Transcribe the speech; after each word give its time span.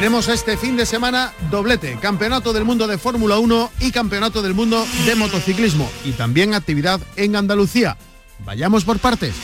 Tenemos 0.00 0.28
este 0.28 0.56
fin 0.56 0.78
de 0.78 0.86
semana 0.86 1.34
doblete, 1.50 1.98
Campeonato 2.00 2.54
del 2.54 2.64
Mundo 2.64 2.86
de 2.86 2.96
Fórmula 2.96 3.36
1 3.36 3.70
y 3.80 3.90
Campeonato 3.90 4.40
del 4.40 4.54
Mundo 4.54 4.86
de 5.04 5.14
Motociclismo 5.14 5.90
y 6.06 6.12
también 6.12 6.54
actividad 6.54 7.02
en 7.16 7.36
Andalucía. 7.36 7.98
Vayamos 8.46 8.86
por 8.86 8.98
partes. 8.98 9.34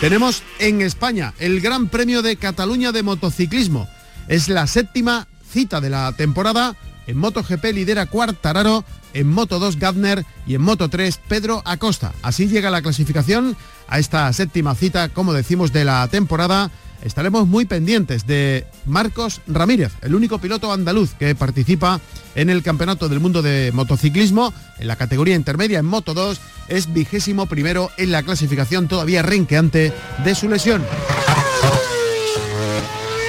Tenemos 0.00 0.42
en 0.58 0.82
España 0.82 1.32
el 1.38 1.60
Gran 1.60 1.86
Premio 1.86 2.22
de 2.22 2.38
Cataluña 2.38 2.90
de 2.90 3.04
Motociclismo. 3.04 3.88
Es 4.26 4.48
la 4.48 4.66
séptima 4.66 5.28
cita 5.48 5.80
de 5.80 5.90
la 5.90 6.10
temporada. 6.16 6.74
En 7.06 7.18
MotoGP 7.18 7.66
lidera 7.66 8.06
Cuartararo, 8.06 8.84
en 9.14 9.28
Moto 9.28 9.60
2 9.60 9.78
Gardner 9.78 10.26
y 10.44 10.56
en 10.56 10.62
Moto 10.62 10.88
3 10.88 11.20
Pedro 11.28 11.62
Acosta. 11.64 12.14
Así 12.20 12.48
llega 12.48 12.70
la 12.70 12.82
clasificación 12.82 13.56
a 13.86 14.00
esta 14.00 14.32
séptima 14.32 14.74
cita, 14.74 15.08
como 15.08 15.32
decimos, 15.32 15.72
de 15.72 15.84
la 15.84 16.08
temporada 16.08 16.72
estaremos 17.02 17.46
muy 17.46 17.64
pendientes 17.64 18.26
de 18.26 18.66
Marcos 18.84 19.40
Ramírez, 19.46 19.92
el 20.02 20.14
único 20.14 20.38
piloto 20.38 20.72
andaluz 20.72 21.14
que 21.14 21.34
participa 21.34 22.00
en 22.34 22.50
el 22.50 22.62
Campeonato 22.62 23.08
del 23.08 23.20
Mundo 23.20 23.42
de 23.42 23.72
Motociclismo 23.72 24.52
en 24.78 24.88
la 24.88 24.96
categoría 24.96 25.34
intermedia 25.34 25.78
en 25.78 25.86
Moto 25.86 26.14
2, 26.14 26.40
es 26.68 26.92
vigésimo 26.92 27.46
primero 27.46 27.90
en 27.96 28.12
la 28.12 28.22
clasificación 28.22 28.88
todavía 28.88 29.22
renqueante 29.22 29.92
de 30.24 30.34
su 30.34 30.48
lesión. 30.48 30.84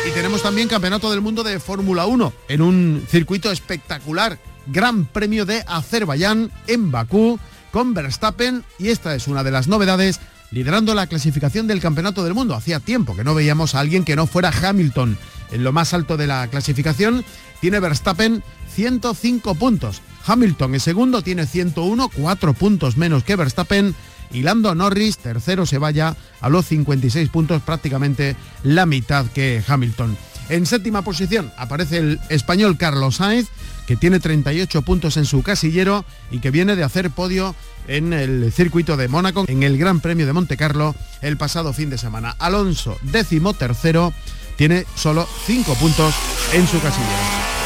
Y 0.08 0.12
tenemos 0.12 0.42
también 0.42 0.68
Campeonato 0.68 1.12
del 1.12 1.22
Mundo 1.22 1.44
de 1.44 1.60
Fórmula 1.60 2.06
1 2.06 2.34
en 2.50 2.62
un 2.62 3.04
circuito 3.10 3.52
espectacular, 3.52 4.40
Gran 4.68 5.06
Premio 5.06 5.46
de 5.46 5.64
Azerbaiyán 5.68 6.52
en 6.68 6.92
Bakú 6.92 7.40
con 7.72 7.94
Verstappen 7.94 8.64
y 8.80 8.90
esta 8.90 9.16
es 9.16 9.28
una 9.28 9.44
de 9.44 9.52
las 9.52 9.68
novedades 9.68 10.20
liderando 10.52 10.94
la 10.94 11.08
clasificación 11.08 11.68
del 11.68 11.82
Campeonato 11.82 12.24
del 12.24 12.34
Mundo. 12.34 12.56
Hacía 12.56 12.80
tiempo 12.80 13.16
que 13.16 13.24
no 13.24 13.36
veíamos 13.36 13.76
a 13.76 13.80
alguien 13.80 14.04
que 14.04 14.16
no 14.16 14.28
fuera 14.28 14.52
Hamilton. 14.52 15.18
En 15.52 15.64
lo 15.64 15.72
más 15.72 15.94
alto 15.94 16.18
de 16.18 16.28
la 16.28 16.48
clasificación 16.48 17.24
tiene 17.62 17.80
Verstappen 17.80 18.44
105 18.74 19.56
puntos. 19.56 20.02
Hamilton 20.26 20.74
en 20.74 20.80
segundo 20.80 21.22
tiene 21.22 21.46
101, 21.46 22.10
4 22.10 22.54
puntos 22.54 22.98
menos 22.98 23.24
que 23.24 23.36
Verstappen. 23.36 23.96
Y 24.30 24.42
Lando 24.42 24.76
Norris, 24.76 25.18
tercero, 25.20 25.66
se 25.66 25.78
vaya 25.78 26.16
a 26.42 26.50
los 26.50 26.66
56 26.66 27.30
puntos, 27.30 27.62
prácticamente 27.62 28.36
la 28.64 28.86
mitad 28.86 29.26
que 29.28 29.64
Hamilton. 29.66 30.18
En 30.50 30.66
séptima 30.66 31.02
posición 31.02 31.52
aparece 31.58 31.98
el 31.98 32.20
español 32.30 32.78
Carlos 32.78 33.18
Sainz, 33.18 33.48
que 33.86 33.96
tiene 33.96 34.20
38 34.20 34.82
puntos 34.82 35.18
en 35.18 35.26
su 35.26 35.44
casillero 35.44 36.06
y 36.30 36.40
que 36.40 36.52
viene 36.52 36.76
de 36.76 36.84
hacer 36.84 37.10
podio 37.10 37.56
en 37.88 38.14
el 38.14 38.52
circuito 38.52 38.98
de 38.98 39.08
Mónaco, 39.08 39.46
en 39.48 39.64
el 39.64 39.78
Gran 39.78 40.00
Premio 40.00 40.26
de 40.26 40.34
Monte 40.34 40.58
Carlo 40.58 40.96
el 41.22 41.38
pasado 41.38 41.74
fin 41.74 41.90
de 41.90 41.98
semana. 41.98 42.36
Alonso, 42.40 42.98
décimo 43.02 43.54
tercero, 43.54 44.14
tiene 44.56 44.86
solo 44.96 45.28
5 45.46 45.74
puntos 45.76 46.14
en 46.54 46.68
su 46.68 46.80
casillero. 46.80 47.58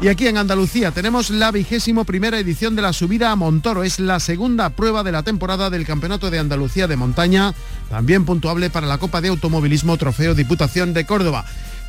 Y 0.00 0.06
aquí 0.06 0.28
en 0.28 0.38
Andalucía 0.38 0.92
tenemos 0.92 1.30
la 1.30 1.50
vigésimo 1.50 2.04
primera 2.04 2.38
edición 2.38 2.76
de 2.76 2.82
la 2.82 2.92
subida 2.92 3.32
a 3.32 3.36
Montoro. 3.36 3.82
Es 3.82 3.98
la 3.98 4.20
segunda 4.20 4.70
prueba 4.70 5.02
de 5.02 5.10
la 5.10 5.24
temporada 5.24 5.70
del 5.70 5.84
Campeonato 5.84 6.30
de 6.30 6.38
Andalucía 6.38 6.86
de 6.86 6.96
Montaña, 6.96 7.52
también 7.90 8.24
puntuable 8.24 8.70
para 8.70 8.86
la 8.86 8.98
Copa 8.98 9.20
de 9.20 9.28
Automovilismo 9.28 9.96
Trofeo 9.96 10.36
Diputación 10.36 10.94
de 10.94 11.04
Córdoba. 11.04 11.44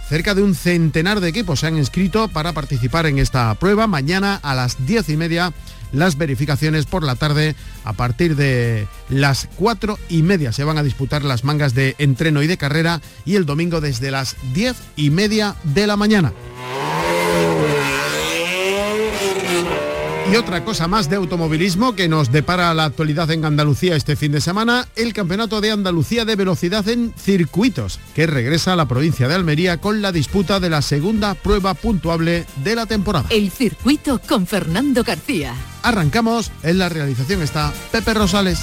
Cerca 0.09 0.33
de 0.33 0.41
un 0.41 0.55
centenar 0.55 1.19
de 1.19 1.29
equipos 1.29 1.59
se 1.59 1.67
han 1.67 1.77
inscrito 1.77 2.29
para 2.29 2.51
participar 2.51 3.05
en 3.05 3.19
esta 3.19 3.53
prueba. 3.53 3.85
Mañana 3.85 4.39
a 4.41 4.55
las 4.55 4.87
diez 4.87 5.07
y 5.07 5.15
media 5.15 5.53
las 5.91 6.17
verificaciones 6.17 6.87
por 6.87 7.03
la 7.03 7.13
tarde. 7.13 7.55
A 7.83 7.93
partir 7.93 8.35
de 8.35 8.87
las 9.09 9.47
cuatro 9.55 9.99
y 10.09 10.23
media 10.23 10.51
se 10.51 10.63
van 10.63 10.79
a 10.79 10.83
disputar 10.83 11.23
las 11.23 11.43
mangas 11.43 11.75
de 11.75 11.95
entreno 11.99 12.41
y 12.41 12.47
de 12.47 12.57
carrera 12.57 13.01
y 13.23 13.35
el 13.35 13.45
domingo 13.45 13.81
desde 13.81 14.09
las 14.09 14.35
diez 14.51 14.77
y 14.95 15.11
media 15.11 15.55
de 15.63 15.85
la 15.85 15.95
mañana. 15.95 16.33
Y 20.31 20.35
otra 20.35 20.63
cosa 20.63 20.87
más 20.87 21.09
de 21.09 21.15
automovilismo 21.15 21.95
que 21.95 22.07
nos 22.07 22.31
depara 22.31 22.71
la 22.75 22.85
actualidad 22.85 23.31
en 23.31 23.45
Andalucía 23.45 23.95
este 23.95 24.15
fin 24.15 24.31
de 24.31 24.41
semana, 24.41 24.87
el 24.95 25.11
Campeonato 25.11 25.59
de 25.59 25.71
Andalucía 25.71 26.23
de 26.23 26.35
Velocidad 26.35 26.87
en 26.87 27.15
Circuitos, 27.17 27.99
que 28.13 28.27
regresa 28.27 28.73
a 28.73 28.75
la 28.75 28.87
provincia 28.87 29.27
de 29.27 29.33
Almería 29.33 29.81
con 29.81 30.03
la 30.03 30.11
disputa 30.11 30.59
de 30.59 30.69
la 30.69 30.83
segunda 30.83 31.33
prueba 31.33 31.73
puntuable 31.73 32.45
de 32.63 32.75
la 32.75 32.85
temporada. 32.85 33.25
El 33.31 33.49
circuito 33.49 34.21
con 34.21 34.45
Fernando 34.45 35.03
García. 35.03 35.55
Arrancamos, 35.81 36.51
en 36.61 36.77
la 36.77 36.89
realización 36.89 37.41
está 37.41 37.73
Pepe 37.91 38.13
Rosales. 38.13 38.59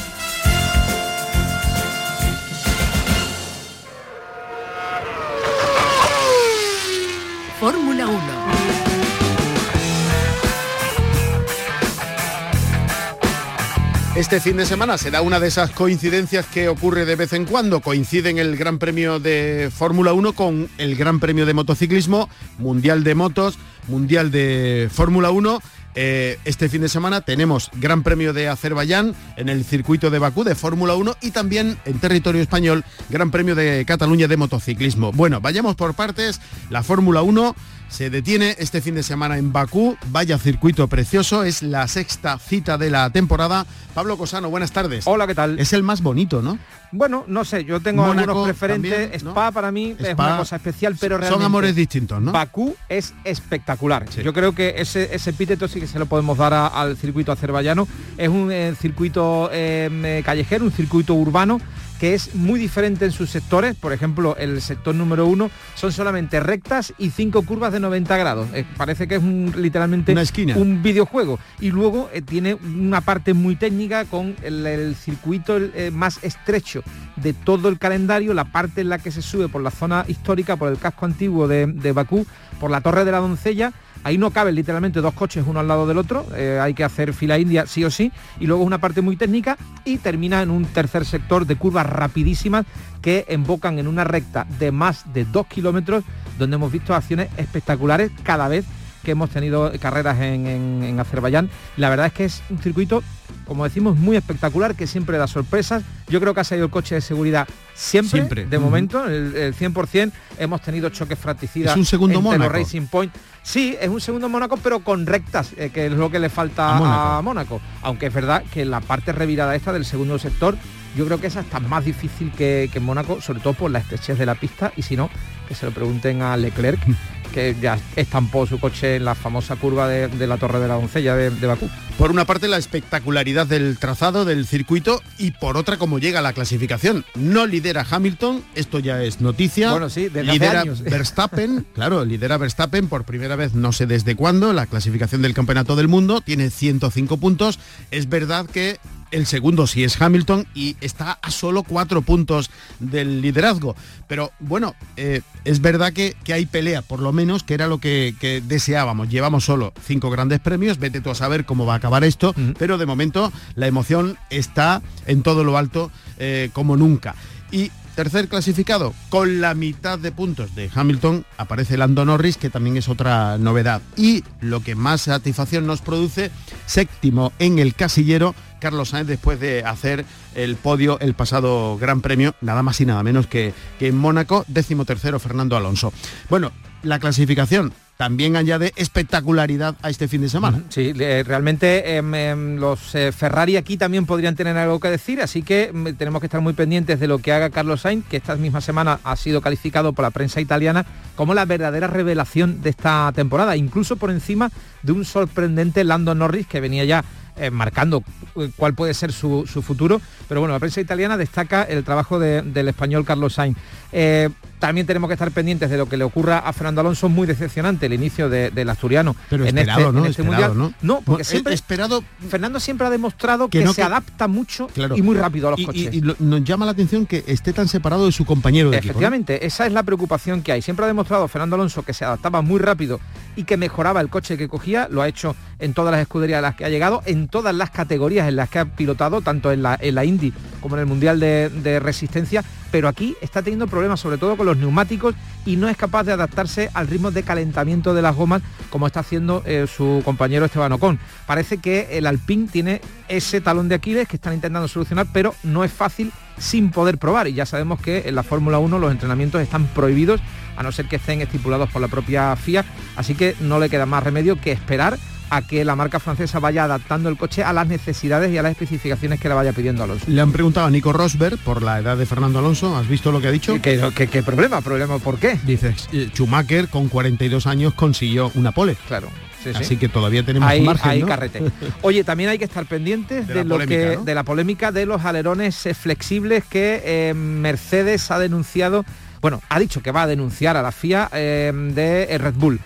Este 14.16 14.41
fin 14.41 14.56
de 14.56 14.65
semana 14.65 14.97
será 14.97 15.21
una 15.21 15.41
de 15.41 15.49
esas 15.49 15.72
coincidencias 15.72 16.47
que 16.47 16.71
ocurre 16.71 17.04
de 17.04 17.16
vez 17.16 17.34
en 17.34 17.44
cuando. 17.44 17.81
Coinciden 17.81 18.38
el 18.38 18.56
Gran 18.56 18.78
Premio 18.78 19.21
de 19.21 19.71
Fórmula 19.71 20.15
1 20.15 20.32
con 20.32 20.71
el 20.78 20.97
Gran 20.97 21.21
Premio 21.21 21.44
de 21.44 21.53
Motociclismo, 21.53 22.31
Mundial 22.56 23.05
de 23.05 23.15
Motos, 23.15 23.59
Mundial 23.88 24.31
de 24.31 24.88
Fórmula 24.91 25.31
1 25.31 25.60
eh, 25.99 26.38
este 26.44 26.69
fin 26.69 26.82
de 26.82 26.91
semana 26.91 27.22
tenemos 27.22 27.71
Gran 27.75 28.03
Premio 28.03 28.34
de 28.34 28.49
Azerbaiyán 28.49 29.15
en 29.38 29.49
el 29.49 29.65
circuito 29.65 30.10
de 30.10 30.19
Bakú 30.19 30.44
de 30.44 30.55
Fórmula 30.55 30.94
1 30.94 31.16
y 31.22 31.31
también 31.31 31.78
en 31.87 31.99
territorio 31.99 32.43
español 32.43 32.84
Gran 33.09 33.31
Premio 33.31 33.55
de 33.55 33.82
Cataluña 33.87 34.28
de 34.28 34.37
motociclismo. 34.37 35.10
Bueno, 35.12 35.41
vayamos 35.41 35.75
por 35.75 35.94
partes. 35.94 36.38
La 36.69 36.82
Fórmula 36.82 37.22
1 37.22 37.56
se 37.89 38.11
detiene 38.11 38.57
este 38.59 38.81
fin 38.81 38.95
de 38.95 39.03
semana 39.03 39.39
en 39.39 39.53
Bakú. 39.53 39.97
Vaya 40.11 40.39
circuito 40.39 40.89
precioso, 40.89 41.45
es 41.45 41.63
la 41.63 41.87
sexta 41.89 42.39
cita 42.39 42.79
de 42.79 42.91
la 42.91 43.11
temporada. 43.11 43.67
Pablo 43.95 44.17
Cosano, 44.19 44.51
buenas 44.51 44.73
tardes. 44.73 45.07
Hola, 45.07 45.27
¿qué 45.27 45.35
tal? 45.35 45.59
Es 45.59 45.73
el 45.73 45.83
más 45.83 46.03
bonito, 46.03 46.43
¿no? 46.43 46.59
Bueno, 46.93 47.25
no 47.27 47.45
sé, 47.45 47.65
yo 47.65 47.81
tengo 47.81 48.05
algunos 48.05 48.45
preferentes. 48.45 49.23
Spa 49.23 49.51
para 49.51 49.73
mí 49.73 49.97
es 49.99 50.15
una 50.15 50.39
cosa 50.39 50.57
especial, 50.57 50.97
pero 51.01 51.17
realmente... 51.19 51.43
Son 51.43 51.45
amores 51.45 51.75
distintos, 51.75 52.21
¿no? 52.21 52.33
Bakú 52.33 52.77
es 52.89 53.15
espectacular. 53.25 54.09
Yo 54.11 54.33
creo 54.33 54.55
que 54.55 54.75
ese, 54.79 55.15
ese 55.15 55.31
epíteto 55.31 55.69
sí 55.69 55.81
que 55.81 55.87
se 55.87 55.99
lo 55.99 56.07
podemos 56.07 56.39
dar 56.39 56.53
al 56.53 56.97
circuito 56.97 57.33
azerbaiyano. 57.33 57.89
Es 58.17 58.29
un 58.29 58.51
eh, 58.53 58.75
circuito 58.79 59.49
eh, 59.53 60.23
callejero, 60.25 60.65
un 60.65 60.73
circuito 60.73 61.15
urbano 61.15 61.61
que 62.01 62.15
es 62.15 62.34
muy 62.34 62.59
diferente 62.59 63.05
en 63.05 63.12
sus 63.12 63.31
sectores. 63.31 63.75
Por 63.75 63.93
ejemplo, 63.93 64.37
el 64.39 64.61
sector 64.61 64.95
número 64.95 65.27
uno 65.27 65.51
son 65.75 65.93
solamente 65.93 66.41
rectas 66.41 66.95
y 66.99 67.11
cinco 67.11 67.43
curvas 67.43 67.73
de 67.73 67.81
90 67.81 68.17
grados. 68.17 68.49
Eh, 68.55 68.65
parece 68.77 69.09
que 69.09 69.17
es 69.17 69.23
un, 69.23 69.53
literalmente 69.57 70.15
un 70.56 70.83
videojuego. 70.83 71.39
Y 71.61 71.71
luego 71.71 72.11
tiene 72.27 72.55
una 72.55 73.01
parte 73.01 73.35
muy 73.35 73.56
técnica 73.56 74.05
con 74.05 74.37
el, 74.43 74.95
circuito 74.97 75.59
más 75.93 76.23
estrecho 76.23 76.83
de 77.17 77.33
todo 77.33 77.69
el 77.69 77.79
calendario, 77.79 78.35
la 78.35 78.45
parte 78.45 78.83
en 78.83 78.89
la 78.89 78.99
que 78.99 79.11
se 79.11 79.23
sube 79.23 79.49
por 79.49 79.62
la 79.62 79.71
zona 79.71 80.05
histórica, 80.09 80.56
por 80.56 80.69
el 80.71 80.79
casco 80.79 81.06
antiguo 81.06 81.49
de, 81.49 81.93
Bakú, 81.93 82.27
por 82.61 82.71
la 82.71 82.81
Torre 82.81 83.05
de 83.05 83.12
la 83.12 83.19
Doncella, 83.19 83.73
ahí 84.06 84.19
no 84.19 84.31
caben 84.31 84.55
literalmente 84.55 85.00
dos 85.00 85.14
coches 85.14 85.44
uno 85.49 85.58
al 85.58 85.67
lado 85.67 85.85
del 85.85 85.99
otro, 85.99 86.25
eh, 86.37 86.61
hay 86.62 86.75
que 86.75 86.85
hacer 86.85 87.12
fila 87.12 87.41
india 87.41 87.67
sí 87.67 87.85
o 87.85 87.91
sí, 87.91 88.12
y 88.38 88.47
luego 88.47 88.62
una 88.62 88.79
parte 88.79 89.00
muy 89.00 89.17
técnica 89.17 89.58
y 89.85 89.99
termina 89.99 90.43
en 90.43 90.50
un 90.50 90.64
tercer 90.64 91.05
sector 91.05 91.44
de 91.44 91.56
curvas 91.56 91.87
rapidísimas 91.87 92.67
que 93.03 93.25
embocan 93.26 93.81
en 93.81 93.88
una 93.88 94.05
recta 94.05 94.47
de 94.61 94.70
más 94.70 95.12
de 95.12 95.25
dos 95.25 95.49
kilómetros, 95.49 96.05
donde 96.38 96.55
hemos 96.55 96.70
visto 96.70 96.94
acciones 96.94 97.31
espectaculares 97.37 98.12
cada 98.23 98.47
vez 98.47 98.64
que 99.03 99.11
hemos 99.11 99.31
tenido 99.31 99.73
carreras 99.81 100.20
en, 100.20 100.99
Azerbaiyán. 101.00 101.50
La 101.76 101.91
verdad 101.91 102.06
es 102.06 102.12
que 102.12 102.25
es 102.26 102.43
un 102.49 102.58
circuito, 102.58 103.03
como 103.46 103.64
decimos, 103.64 103.96
muy 103.96 104.16
espectacular, 104.16 104.75
que 104.75 104.87
siempre 104.87 105.19
da 105.19 105.26
sorpresas. 105.26 105.82
Yo 106.08 106.20
creo 106.20 106.34
que 106.34 106.40
ha 106.40 106.44
salido 106.44 106.66
el 106.66 106.70
coche 106.70 106.96
de 106.96 107.00
seguridad 107.00 107.48
siempre, 107.75 108.46
de 108.46 108.58
momento, 108.58 109.06
el, 109.06 109.54
100%. 109.54 110.12
Hemos 110.38 110.60
tenido 110.62 110.88
choques 110.90 111.19
fratricidas. 111.19 111.72
Es 111.72 111.78
un 111.78 111.84
segundo 111.84 112.20
Mónaco. 112.20 112.52
Racing 112.52 112.87
Point. 112.87 113.12
Sí, 113.43 113.76
es 113.81 113.88
un 113.88 114.00
segundo 114.00 114.28
Mónaco, 114.28 114.56
pero 114.56 114.81
con 114.81 115.06
rectas, 115.06 115.52
eh, 115.56 115.70
que 115.72 115.87
es 115.87 115.93
lo 115.93 116.10
que 116.10 116.19
le 116.19 116.28
falta 116.28 117.19
a 117.19 117.22
Mónaco. 117.22 117.60
Aunque 117.82 118.06
es 118.06 118.14
verdad 118.14 118.43
que 118.52 118.64
la 118.64 118.81
parte 118.81 119.12
revirada 119.12 119.54
esta 119.54 119.72
del 119.72 119.84
segundo 119.84 120.19
sector 120.19 120.56
yo 120.96 121.04
creo 121.04 121.20
que 121.20 121.26
esa 121.26 121.40
está 121.40 121.60
más 121.60 121.84
difícil 121.84 122.32
que, 122.32 122.70
que 122.72 122.78
en 122.78 122.84
Mónaco, 122.84 123.20
sobre 123.20 123.40
todo 123.40 123.52
por 123.52 123.70
la 123.70 123.81
estrechez 123.81 124.19
de 124.19 124.25
la 124.25 124.34
pista 124.34 124.72
y 124.76 124.82
si 124.82 124.96
no, 124.96 125.10
que 125.46 125.54
se 125.54 125.66
lo 125.66 125.72
pregunten 125.72 126.22
a 126.22 126.37
Leclerc, 126.38 126.81
que 127.26 127.56
ya 127.61 127.78
estampó 127.96 128.46
su 128.46 128.58
coche 128.58 128.96
en 128.96 129.05
la 129.05 129.14
famosa 129.14 129.56
curva 129.56 129.88
de, 129.88 130.26
la 130.26 130.37
Torre 130.37 130.61
de 130.61 130.69
la 130.69 130.75
Doncella 130.75 131.14
de, 131.14 131.46
Bakú. 131.46 131.69
Por 131.99 132.11
una 132.11 132.25
parte 132.25 132.49
la 132.49 132.58
espectacularidad 132.58 133.46
del 133.46 133.78
trazado 133.78 134.25
del 134.25 134.46
circuito 134.46 135.02
y 135.19 135.31
por 135.31 135.56
otra 135.56 135.78
cómo 135.78 135.99
llega 135.99 136.20
la 136.20 136.32
clasificación. 136.32 137.05
No 137.14 137.46
lidera 137.46 137.87
Hamilton, 137.88 138.43
esto 138.55 138.78
ya 138.78 139.02
es 139.02 139.20
noticia. 139.20 139.70
Bueno, 139.70 139.88
sí, 139.88 140.11
lidera 140.11 140.64
Verstappen, 140.82 141.67
claro, 141.75 142.05
lidera 142.05 142.37
Verstappen 142.38 142.88
por 142.88 143.05
primera 143.05 143.37
vez 143.37 143.55
no 143.55 143.72
sé 143.72 143.87
desde 143.87 144.14
cuándo, 144.14 144.52
la 144.52 144.67
clasificación 144.67 145.22
del 145.22 145.34
Campeonato 145.34 145.76
del 145.76 145.88
Mundo, 145.88 146.20
tiene 146.20 146.50
105 146.50 147.17
puntos. 147.17 147.58
Es 147.90 148.08
verdad 148.08 148.46
que 148.46 148.79
el 149.17 149.27
segundo 149.27 149.67
sí 149.67 149.83
es 149.83 150.01
Hamilton 150.01 150.47
y 150.55 150.77
está 150.83 151.19
a 151.23 151.31
solo 151.31 151.63
cuatro 151.63 152.03
puntos 152.03 152.51
del 152.81 153.23
liderazgo. 153.23 153.75
Pero 154.07 154.31
bueno, 154.41 154.75
eh, 154.99 155.23
es 155.45 155.63
verdad 155.63 155.95
que, 155.95 156.15
hay 156.33 156.45
pelea, 156.45 156.83
por 156.83 157.01
lo 157.01 157.13
menos, 157.13 157.43
que 157.43 157.55
era 157.55 157.67
lo 157.67 157.79
que, 157.79 158.15
deseábamos. 158.47 159.09
Llevamos 159.09 159.45
solo 159.45 159.73
cinco 159.83 160.11
grandes 160.11 160.41
premios, 160.41 160.79
vete 160.79 161.01
tú 161.01 161.11
a 161.11 161.15
saber 161.15 161.47
cómo 161.47 161.65
va 161.65 161.75
a 161.75 161.77
acabar 161.77 162.05
esto, 162.05 162.35
pero 162.59 162.77
de 162.77 162.85
momento 162.85 163.33
la 163.55 163.67
emoción 163.67 164.19
está 164.29 164.83
en 165.07 165.23
todo 165.23 165.45
lo 165.45 165.57
alto 165.57 165.91
eh, 166.19 166.51
como 166.53 166.77
nunca. 166.77 167.15
Y 167.51 167.71
Tercer 167.97 168.29
clasificado, 168.29 168.93
con 169.09 169.41
la 169.41 169.55
mitad 169.55 169.99
de 169.99 170.13
puntos 170.13 170.55
de 170.55 170.71
Hamilton, 170.73 171.25
aparece 171.39 171.79
Lando 171.79 172.05
Norris, 172.05 172.37
que 172.37 172.51
también 172.51 172.77
es 172.77 172.91
otra 172.91 173.39
novedad. 173.39 173.81
Y 173.97 174.23
lo 174.43 174.61
que 174.61 174.75
más 174.75 175.01
satisfacción 175.01 175.67
nos 175.67 175.81
produce, 175.81 176.31
séptimo 176.67 177.33
en 177.39 177.59
el 177.59 177.75
casillero, 177.75 178.35
Carlos 178.67 178.89
Sainz 178.89 179.07
después 179.07 179.39
de 179.39 179.63
hacer 179.63 180.05
el 180.35 180.57
podio 180.57 180.99
el 180.99 181.15
pasado 181.15 181.79
Gran 181.79 182.01
Premio, 182.01 182.35
nada 182.41 182.65
más 182.65 182.81
y 182.81 182.85
nada 182.85 183.05
menos 183.05 183.29
que, 183.29 183.55
que 183.79 183.87
en 183.87 183.97
Mónaco, 183.97 184.45
décimo 184.49 184.85
tercero 184.85 185.21
Fernando 185.21 185.57
Alonso. 185.57 185.93
Bueno, 186.29 186.51
la 186.83 186.99
clasificación 186.99 187.73
también 187.97 188.37
añade 188.37 188.73
espectacularidad 188.77 189.77
a 189.83 189.89
este 189.89 190.09
fin 190.09 190.21
de 190.21 190.29
semana. 190.29 190.63
Sí, 190.69 190.93
realmente 190.93 191.97
em, 191.97 192.15
em, 192.15 192.57
los 192.57 192.95
eh, 192.95 193.13
Ferrari 193.13 193.57
aquí 193.57 193.77
también 193.77 194.05
podrían 194.05 194.37
tener 194.37 194.57
algo 194.57 194.81
que 194.81 194.91
decir, 194.91 195.23
así 195.23 195.43
que 195.43 195.71
mm, 195.73 195.95
tenemos 195.95 196.21
que 196.21 196.27
estar 196.27 196.41
muy 196.41 196.53
pendientes 196.53 197.01
de 197.01 197.07
lo 197.07 197.19
que 197.19 197.33
haga 197.33 197.51
Carlos 197.51 197.83
Sainz, 197.83 198.05
que 198.07 198.17
esta 198.17 198.37
misma 198.37 198.61
semana 198.61 199.01
ha 199.03 199.17
sido 199.17 199.41
calificado 199.41 199.93
por 199.93 200.03
la 200.03 200.11
prensa 200.11 200.41
italiana 200.41 200.85
como 201.15 201.35
la 201.35 201.47
verdadera 201.47 201.87
revelación 201.87 202.61
de 202.63 202.71
esta 202.71 203.11
temporada, 203.15 203.57
incluso 203.57 203.97
por 203.97 204.11
encima 204.11 204.51
de 204.87 204.93
un 204.93 205.05
sorprendente 205.05 205.85
Lando 205.85 206.15
Norris 206.15 206.47
que 206.47 206.61
venía 206.61 206.85
ya 206.85 207.05
eh, 207.38 207.50
marcando 207.50 208.03
eh, 208.37 208.50
cuál 208.56 208.73
puede 208.73 208.94
ser 208.94 209.12
su, 209.12 209.44
futuro. 209.44 210.00
Pero 210.27 210.41
bueno, 210.41 210.55
la 210.55 210.59
prensa 210.59 210.81
italiana 210.81 211.19
destaca 211.19 211.65
el 211.65 211.85
trabajo 211.85 212.19
del 212.19 212.69
español 212.69 213.05
Carlos 213.05 213.35
Sainz. 213.35 213.59
Eh, 213.93 214.31
también 214.59 214.87
tenemos 214.87 215.09
que 215.09 215.15
estar 215.15 215.31
pendientes 215.31 215.69
de 215.69 215.77
lo 215.77 215.87
que 215.87 215.97
le 215.97 216.05
ocurra 216.05 216.38
a 216.38 216.53
Fernando 216.53 216.81
Alonso, 216.81 217.09
muy 217.09 217.27
decepcionante 217.27 217.87
el 217.87 217.93
inicio 217.93 218.29
del 218.31 218.69
asturiano 218.71 219.15
Pero 219.29 219.44
en 219.44 219.59
este, 219.59 219.93
¿no? 219.93 220.06
Este 220.06 220.23
mundial. 220.23 220.75
¿no? 220.81 221.03
porque 221.05 221.25
siempre 221.25 221.55
esperado. 221.55 222.03
Fernando 222.29 222.59
siempre 222.59 222.87
ha 222.87 222.91
demostrado 222.91 223.49
que, 223.49 223.67
se 223.69 223.82
adapta 223.82 224.29
mucho 224.29 224.69
y 224.94 225.03
muy 225.03 225.17
rápido 225.17 225.49
a 225.49 225.50
los 225.53 225.61
coches. 225.61 225.94
Y, 225.94 226.00
nos 226.00 226.44
llama 226.44 226.65
la 226.65 226.73
atención 226.73 227.06
que 227.06 227.23
esté 227.27 227.53
tan 227.53 227.69
separado 227.69 228.06
de 228.06 228.12
su 228.12 228.25
compañero 228.25 228.71
de 228.71 228.79
Efectivamente, 228.79 229.47
esa 229.47 229.67
es 229.67 229.73
la 229.73 229.82
preocupación 229.82 230.43
que 230.43 230.53
hay. 230.53 230.62
Siempre 230.62 230.85
ha 230.85 230.89
demostrado 230.89 231.29
Fernando 231.29 231.56
Alonso 231.56 231.82
que 231.82 231.93
se 231.93 232.05
adaptaba 232.05 232.41
muy 232.41 232.59
rápido 232.59 232.99
y 233.37 233.44
que 233.44 233.56
mejoraba 233.56 234.00
el 234.00 234.09
coche 234.09 234.39
que 234.39 234.49
cogía, 234.49 234.75
lo 234.90 235.02
ha 235.02 235.08
hecho 235.08 235.34
en 235.58 235.75
todas 235.75 235.93
las 235.93 236.00
escuderías 236.00 236.38
a 236.38 236.43
las 236.43 236.55
que 236.55 236.64
ha 236.64 236.69
llegado, 236.69 237.02
en 237.06 237.28
todas 237.28 237.55
las 237.55 237.70
categorías 237.70 238.28
en 238.28 238.37
las 238.37 238.49
que 238.49 238.58
ha 238.58 238.64
pilotado, 238.64 239.20
tanto 239.23 239.50
en 239.52 239.62
la, 239.62 239.78
en 239.81 239.94
la 239.94 240.05
Indy 240.05 240.32
como 240.61 240.76
en 240.76 240.81
el 240.81 240.87
Mundial 240.87 241.19
de, 241.20 241.81
Resistencia, 241.81 242.44
pero 242.71 242.89
aquí 242.89 243.17
está 243.21 243.43
teniendo 243.43 243.67
problemas 243.67 244.01
sobre 244.01 244.19
todo 244.19 244.37
con 244.37 244.47
los 244.47 244.57
neumáticos 244.57 245.15
y 245.45 245.57
no 245.57 245.69
es 245.69 245.77
capaz 245.77 246.05
de 246.05 246.13
adaptarse 246.13 246.71
al 246.75 246.89
ritmo 246.89 247.11
de 247.11 247.23
calentamiento 247.23 247.95
de 247.95 248.03
las 248.03 248.17
gomas 248.17 248.43
como 248.71 248.87
está 248.87 249.01
haciendo 249.01 249.43
eh, 249.47 249.67
su 249.67 250.03
compañero 250.05 250.45
Esteban 250.45 250.73
Ocon. 250.73 250.99
Parece 251.27 251.59
que 251.59 251.99
el 251.99 252.07
Alpine 252.07 252.49
tiene 252.49 252.81
ese 253.09 253.41
talón 253.41 253.69
de 253.69 253.77
Aquiles 253.77 254.09
que 254.09 254.17
están 254.17 254.35
intentando 254.35 254.69
solucionar, 254.69 255.07
pero 255.13 255.35
no 255.43 255.65
es 255.65 255.73
fácil 255.73 256.13
sin 256.39 256.71
poder 256.71 256.99
probar 256.99 257.29
y 257.29 257.35
ya 257.35 257.47
sabemos 257.47 257.81
que 257.81 258.05
en 258.07 258.15
la 258.15 258.23
Fórmula 258.23 258.59
1 258.59 258.79
los 258.79 258.91
entrenamientos 258.91 259.41
están 259.41 259.67
prohibidos 259.69 260.21
a 260.57 260.63
no 260.63 260.73
ser 260.73 260.87
que 260.87 260.97
estén 260.97 261.21
estipulados 261.21 261.71
por 261.71 261.81
la 261.81 261.89
propia 261.89 262.35
FIA, 262.37 262.65
así 262.97 263.15
que 263.15 263.35
no 263.41 263.59
le 263.59 263.69
queda 263.71 263.87
más 263.87 264.03
remedio 264.03 264.41
que 264.41 264.53
esperar 264.53 264.99
a 265.31 265.43
que 265.43 265.64
la 265.64 265.76
marca 265.76 266.00
francesa 266.00 266.38
vaya 266.38 266.64
adaptando 266.64 267.08
el 267.08 267.17
coche 267.17 267.43
a 267.43 267.52
las 267.52 267.67
necesidades 267.67 268.32
y 268.32 268.38
a 268.38 268.43
las 268.43 268.52
especificaciones 268.52 269.20
que 269.20 269.28
le 269.28 269.34
vaya 269.34 269.52
pidiendo 269.52 269.84
Alonso. 269.84 270.06
Le 270.08 270.20
han 270.20 270.32
preguntado 270.32 270.67
a 270.67 270.70
Nico 270.70 270.93
Rosberg 270.93 271.38
por 271.38 271.62
la 271.62 271.78
edad 271.78 271.96
de 271.96 272.06
Fernando 272.06 272.38
Alonso, 272.38 272.76
¿has 272.76 272.88
visto 272.88 273.12
lo 273.12 273.20
que 273.20 273.28
ha 273.28 273.32
dicho? 273.32 273.61
¿Qué, 273.61 274.23
problema? 274.25 274.61
¿Problema 274.61 274.99
por 274.99 275.19
qué? 275.19 275.38
Dice, 275.44 275.75
eh, 275.93 276.08
Schumacher 276.12 276.69
con 276.69 276.88
42 276.88 277.46
años 277.46 277.75
consiguió 277.75 278.31
una 278.34 278.52
pole. 278.52 278.76
Claro. 278.87 279.08
Así 279.55 279.76
que 279.76 279.88
todavía 279.88 280.25
tenemos 280.25 280.49
margen, 280.62 280.90
hay 280.90 281.02
carrete. 281.02 281.43
Oye, 281.82 282.02
también 282.02 282.31
hay 282.31 282.38
que 282.38 282.44
estar 282.44 282.67
pendientes 282.67 283.29
de, 283.29 283.44
lo 283.44 283.58
que 283.58 283.99
de 284.02 284.14
la 284.14 284.25
polémica 284.25 284.72
de 284.72 284.87
los 284.87 285.05
alerones 285.05 285.69
flexibles 285.81 286.44
que 286.44 286.82
eh, 286.84 287.14
Mercedes 287.14 288.11
ha 288.11 288.19
denunciado 288.19 288.84
bueno, 289.21 289.41
ha 289.49 289.59
dicho 289.59 289.83
que 289.83 289.91
va 289.91 290.03
a 290.03 290.07
denunciar 290.07 290.57
a 290.57 290.63
la 290.63 290.73
FIA 290.73 291.09
eh, 291.13 291.53
de 291.75 292.05
eh, 292.05 292.19
Red 292.19 292.35
Bull. 292.35 292.61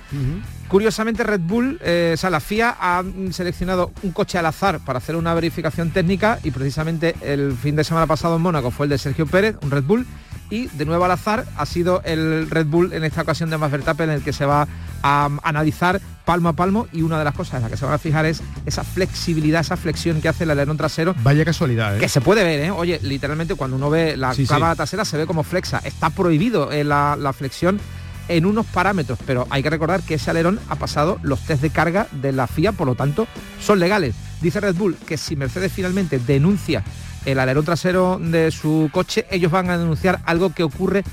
Curiosamente 0.69 1.25
Red 1.25 1.41
Bull, 1.41 1.81
eh, 1.83 2.13
o 2.15 2.17
sea, 2.17 2.31
la 2.31 2.39
FIA 2.39 2.77
ha 2.81 3.03
seleccionado 3.33 3.91
un 4.05 4.13
coche 4.13 4.39
al 4.39 4.47
azar 4.47 4.79
para 4.79 4.99
hacer 4.99 5.17
una 5.17 5.35
verificación 5.35 5.91
técnica 5.91 6.39
y 6.45 6.53
precisamente 6.53 7.17
el 7.23 7.57
fin 7.57 7.75
de 7.75 7.83
semana 7.83 8.07
pasado 8.07 8.37
en 8.37 8.43
Mónaco 8.43 8.71
fue 8.71 8.87
el 8.87 8.91
de 8.91 8.99
Sergio 8.99 9.27
Pérez, 9.27 9.57
un 9.63 9.73
Red 9.73 9.83
Bull, 9.83 10.07
y 10.51 10.67
de 10.67 10.85
nuevo 10.85 11.05
al 11.05 11.13
azar 11.13 11.47
ha 11.57 11.65
sido 11.65 12.03
el 12.05 12.51
Red 12.51 12.67
Bull 12.67 12.93
en 12.93 13.05
esta 13.05 13.23
ocasión 13.23 13.51
de 13.51 13.59
Max 13.59 13.73
Verstappen 13.73 14.11
en 14.11 14.17
el 14.17 14.23
que 14.23 14.33
se 14.33 14.45
va 14.45 14.67
a 15.03 15.31
analizar 15.43 16.01
palmo 16.25 16.51
a 16.51 16.53
palmo 16.53 16.87
y 16.93 17.03
una 17.03 17.19
de 17.19 17.25
las 17.25 17.35
cosas 17.35 17.57
en 17.57 17.63
las 17.63 17.71
que 17.71 17.77
se 17.77 17.85
van 17.85 17.95
a 17.95 17.99
fijar 17.99 18.27
es 18.27 18.43
esa 18.67 18.85
flexibilidad, 18.85 19.61
esa 19.61 19.77
flexión 19.77 20.21
que 20.21 20.29
hace 20.29 20.45
el 20.45 20.51
alerón 20.51 20.77
trasero. 20.77 21.15
Vaya 21.23 21.45
casualidad, 21.45 21.97
¿eh? 21.97 22.01
Que 22.01 22.09
se 22.09 22.21
puede 22.21 22.45
ver, 22.45 22.61
¿eh? 22.61 22.71
Oye, 22.71 23.01
literalmente 23.03 23.55
cuando 23.55 23.77
uno 23.77 23.91
ve 23.91 24.17
la 24.17 24.35
sí, 24.35 24.47
trasera 24.47 25.05
se 25.05 25.17
ve 25.17 25.27
como 25.27 25.43
flexa. 25.43 25.81
Está 25.85 26.11
prohibido 26.11 26.71
eh, 26.71 26.85
la, 26.85 27.17
la 27.19 27.33
flexión 27.33 27.81
en 28.29 28.47
unos 28.47 28.67
parámetros, 28.67 29.19
pero 29.27 29.47
hay 29.51 29.63
que 29.63 29.71
recordar 29.71 30.03
que 30.03 30.15
ese 30.15 30.31
alerón 30.31 30.61
ha 30.69 30.77
pasado 30.77 31.19
los 31.23 31.41
test 31.41 31.63
de 31.63 31.71
carga 31.71 32.07
de 32.13 32.31
la 32.31 32.47
FIA, 32.47 32.73
por 32.73 32.87
lo 32.87 32.95
tanto 32.95 33.27
son 33.61 33.81
legales. 33.81 34.15
Dice 34.41 34.61
Red 34.61 34.77
Bull 34.77 34.97
que 35.07 35.17
si 35.17 35.35
Mercedes 35.35 35.73
finalmente 35.73 36.19
denuncia 36.19 36.85
el 37.25 37.39
alerón 37.39 37.65
trasero 37.65 38.19
de 38.21 38.51
su 38.51 38.91
coche, 38.93 39.27
ellos 39.31 39.53
van 39.53 39.71
a 39.71 39.79
denunciar 39.79 40.21
algo 40.25 40.53
que 40.53 40.63
ocurre 40.63 41.05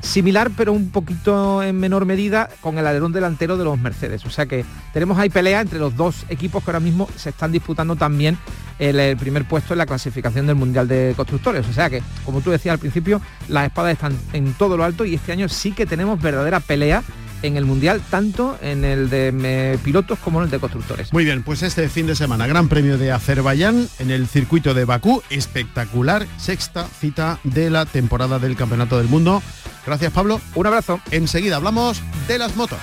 similar 0.00 0.50
pero 0.56 0.72
un 0.72 0.90
poquito 0.90 1.62
en 1.62 1.78
menor 1.78 2.06
medida 2.06 2.48
con 2.60 2.78
el 2.78 2.86
alerón 2.86 3.12
delantero 3.12 3.56
de 3.56 3.64
los 3.64 3.78
Mercedes. 3.78 4.24
O 4.24 4.30
sea 4.30 4.46
que 4.46 4.64
tenemos 4.92 5.18
ahí 5.18 5.28
pelea 5.28 5.60
entre 5.60 5.78
los 5.78 5.96
dos 5.96 6.24
equipos 6.28 6.62
que 6.62 6.70
ahora 6.70 6.80
mismo 6.80 7.08
se 7.16 7.30
están 7.30 7.52
disputando 7.52 7.96
también 7.96 8.38
el, 8.78 9.16
primer 9.16 9.44
puesto 9.44 9.74
en 9.74 9.78
la 9.78 9.86
clasificación 9.86 10.46
del 10.46 10.56
Mundial 10.56 10.86
de 10.86 11.14
Constructores. 11.16 11.66
O 11.68 11.72
sea 11.72 11.90
que, 11.90 12.02
como 12.24 12.40
tú 12.40 12.50
decías 12.50 12.74
al 12.74 12.78
principio, 12.78 13.20
las 13.48 13.66
espadas 13.66 13.92
están 13.92 14.16
en 14.32 14.54
todo 14.54 14.76
lo 14.76 14.84
alto 14.84 15.04
y 15.04 15.14
este 15.14 15.32
año 15.32 15.48
sí 15.48 15.72
que 15.72 15.86
tenemos 15.86 16.20
verdadera 16.20 16.60
pelea 16.60 17.02
en 17.42 17.56
el 17.56 17.64
Mundial, 17.64 18.02
tanto 18.10 18.58
en 18.62 18.84
el 18.84 19.10
de 19.10 19.78
pilotos 19.84 20.18
como 20.18 20.40
en 20.40 20.46
el 20.46 20.50
de 20.50 20.58
constructores. 20.58 21.12
Muy 21.12 21.24
bien, 21.24 21.42
pues 21.42 21.62
este 21.62 21.88
fin 21.88 22.06
de 22.06 22.16
semana, 22.16 22.46
Gran 22.46 22.68
Premio 22.68 22.98
de 22.98 23.12
Azerbaiyán 23.12 23.88
en 23.98 24.10
el 24.10 24.26
circuito 24.26 24.74
de 24.74 24.84
Bakú, 24.84 25.22
espectacular, 25.30 26.26
sexta 26.38 26.86
cita 26.86 27.38
de 27.44 27.70
la 27.70 27.86
temporada 27.86 28.38
del 28.38 28.56
Campeonato 28.56 28.98
del 28.98 29.08
Mundo. 29.08 29.42
Gracias 29.86 30.12
Pablo. 30.12 30.40
Un 30.54 30.66
abrazo. 30.66 31.00
Enseguida 31.10 31.56
hablamos 31.56 32.02
de 32.26 32.38
las 32.38 32.56
motos. 32.56 32.78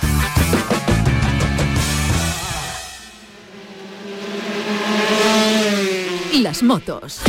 Las 6.40 6.62
motos. 6.62 7.20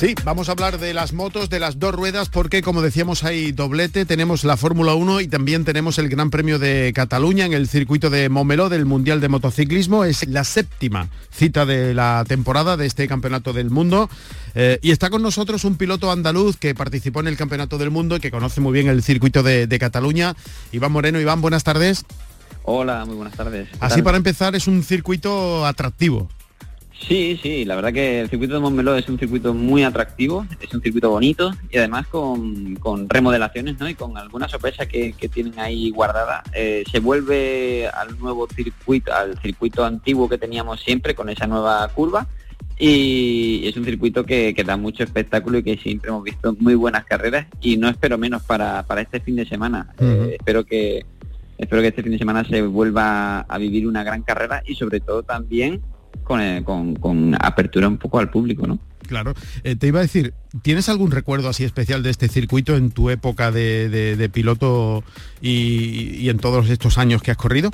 Sí, 0.00 0.14
vamos 0.24 0.48
a 0.48 0.52
hablar 0.52 0.78
de 0.78 0.94
las 0.94 1.12
motos, 1.12 1.50
de 1.50 1.60
las 1.60 1.78
dos 1.78 1.94
ruedas, 1.94 2.30
porque 2.30 2.62
como 2.62 2.80
decíamos 2.80 3.22
hay 3.22 3.52
doblete, 3.52 4.06
tenemos 4.06 4.44
la 4.44 4.56
Fórmula 4.56 4.94
1 4.94 5.20
y 5.20 5.28
también 5.28 5.66
tenemos 5.66 5.98
el 5.98 6.08
Gran 6.08 6.30
Premio 6.30 6.58
de 6.58 6.90
Cataluña 6.94 7.44
en 7.44 7.52
el 7.52 7.68
circuito 7.68 8.08
de 8.08 8.30
Momeló 8.30 8.70
del 8.70 8.86
Mundial 8.86 9.20
de 9.20 9.28
Motociclismo. 9.28 10.06
Es 10.06 10.26
la 10.26 10.44
séptima 10.44 11.10
cita 11.30 11.66
de 11.66 11.92
la 11.92 12.24
temporada 12.26 12.78
de 12.78 12.86
este 12.86 13.06
Campeonato 13.08 13.52
del 13.52 13.68
Mundo. 13.68 14.08
Eh, 14.54 14.78
y 14.80 14.90
está 14.90 15.10
con 15.10 15.20
nosotros 15.20 15.66
un 15.66 15.76
piloto 15.76 16.10
andaluz 16.10 16.56
que 16.56 16.74
participó 16.74 17.20
en 17.20 17.26
el 17.26 17.36
Campeonato 17.36 17.76
del 17.76 17.90
Mundo 17.90 18.16
y 18.16 18.20
que 18.20 18.30
conoce 18.30 18.62
muy 18.62 18.72
bien 18.72 18.88
el 18.88 19.02
circuito 19.02 19.42
de, 19.42 19.66
de 19.66 19.78
Cataluña. 19.78 20.34
Iván 20.72 20.92
Moreno, 20.92 21.20
Iván, 21.20 21.42
buenas 21.42 21.62
tardes. 21.62 22.06
Hola, 22.62 23.04
muy 23.04 23.16
buenas 23.16 23.36
tardes. 23.36 23.68
Así 23.80 24.00
para 24.00 24.16
empezar 24.16 24.56
es 24.56 24.66
un 24.66 24.82
circuito 24.82 25.66
atractivo. 25.66 26.30
Sí, 27.06 27.38
sí, 27.42 27.64
la 27.64 27.76
verdad 27.76 27.92
que 27.92 28.20
el 28.20 28.28
circuito 28.28 28.54
de 28.54 28.60
Montmeló 28.60 28.94
es 28.94 29.08
un 29.08 29.18
circuito 29.18 29.54
muy 29.54 29.82
atractivo, 29.82 30.46
es 30.60 30.72
un 30.74 30.82
circuito 30.82 31.10
bonito 31.10 31.50
y 31.70 31.78
además 31.78 32.06
con, 32.06 32.76
remodelaciones 33.08 33.80
¿no? 33.80 33.88
y 33.88 33.94
con 33.94 34.16
alguna 34.16 34.48
sorpresa 34.48 34.86
que, 34.86 35.14
tienen 35.32 35.58
ahí 35.58 35.90
guardada. 35.90 36.42
Eh, 36.52 36.84
se 36.90 37.00
vuelve 37.00 37.88
al 37.88 38.18
nuevo 38.18 38.46
circuito, 38.54 39.12
al 39.14 39.38
circuito 39.40 39.84
antiguo 39.84 40.28
que 40.28 40.38
teníamos 40.38 40.80
siempre 40.80 41.14
con 41.14 41.30
esa 41.30 41.46
nueva 41.46 41.88
curva 41.88 42.26
y 42.78 43.66
es 43.66 43.76
un 43.76 43.84
circuito 43.84 44.24
que, 44.24 44.54
da 44.64 44.76
mucho 44.76 45.02
espectáculo 45.02 45.58
y 45.58 45.62
que 45.62 45.76
siempre 45.78 46.10
hemos 46.10 46.22
visto 46.22 46.54
muy 46.60 46.74
buenas 46.74 47.04
carreras 47.04 47.46
y 47.60 47.76
no 47.76 47.88
espero 47.88 48.18
menos 48.18 48.42
para, 48.42 48.84
este 48.98 49.20
fin 49.20 49.36
de 49.36 49.46
semana. 49.46 49.94
Eh, 49.98 50.36
espero 50.38 50.64
que 50.64 51.04
espero 51.58 51.82
que 51.82 51.88
este 51.88 52.02
fin 52.02 52.12
de 52.12 52.18
semana 52.18 52.44
se 52.44 52.62
vuelva 52.62 53.40
a 53.40 53.58
vivir 53.58 53.86
una 53.86 54.02
gran 54.02 54.22
carrera 54.22 54.62
y 54.64 54.76
sobre 54.76 55.00
todo 55.00 55.22
también 55.22 55.82
con, 56.24 56.40
eh, 56.40 56.62
con, 56.64 57.36
apertura 57.40 57.88
un 57.88 57.98
poco 57.98 58.18
al 58.18 58.30
público, 58.30 58.66
¿no? 58.66 58.78
Claro. 59.06 59.34
Eh, 59.64 59.74
te 59.74 59.88
iba 59.88 59.98
a 59.98 60.02
decir, 60.02 60.34
¿tienes 60.62 60.88
algún 60.88 61.10
recuerdo 61.10 61.48
así 61.48 61.64
especial 61.64 62.02
de 62.02 62.10
este 62.10 62.28
circuito 62.28 62.76
en 62.76 62.90
tu 62.90 63.10
época 63.10 63.50
de, 63.50 64.30
piloto 64.32 65.02
y, 65.40 66.28
en 66.28 66.38
todos 66.38 66.70
estos 66.70 66.98
años 66.98 67.22
que 67.22 67.32
has 67.32 67.36
corrido? 67.36 67.70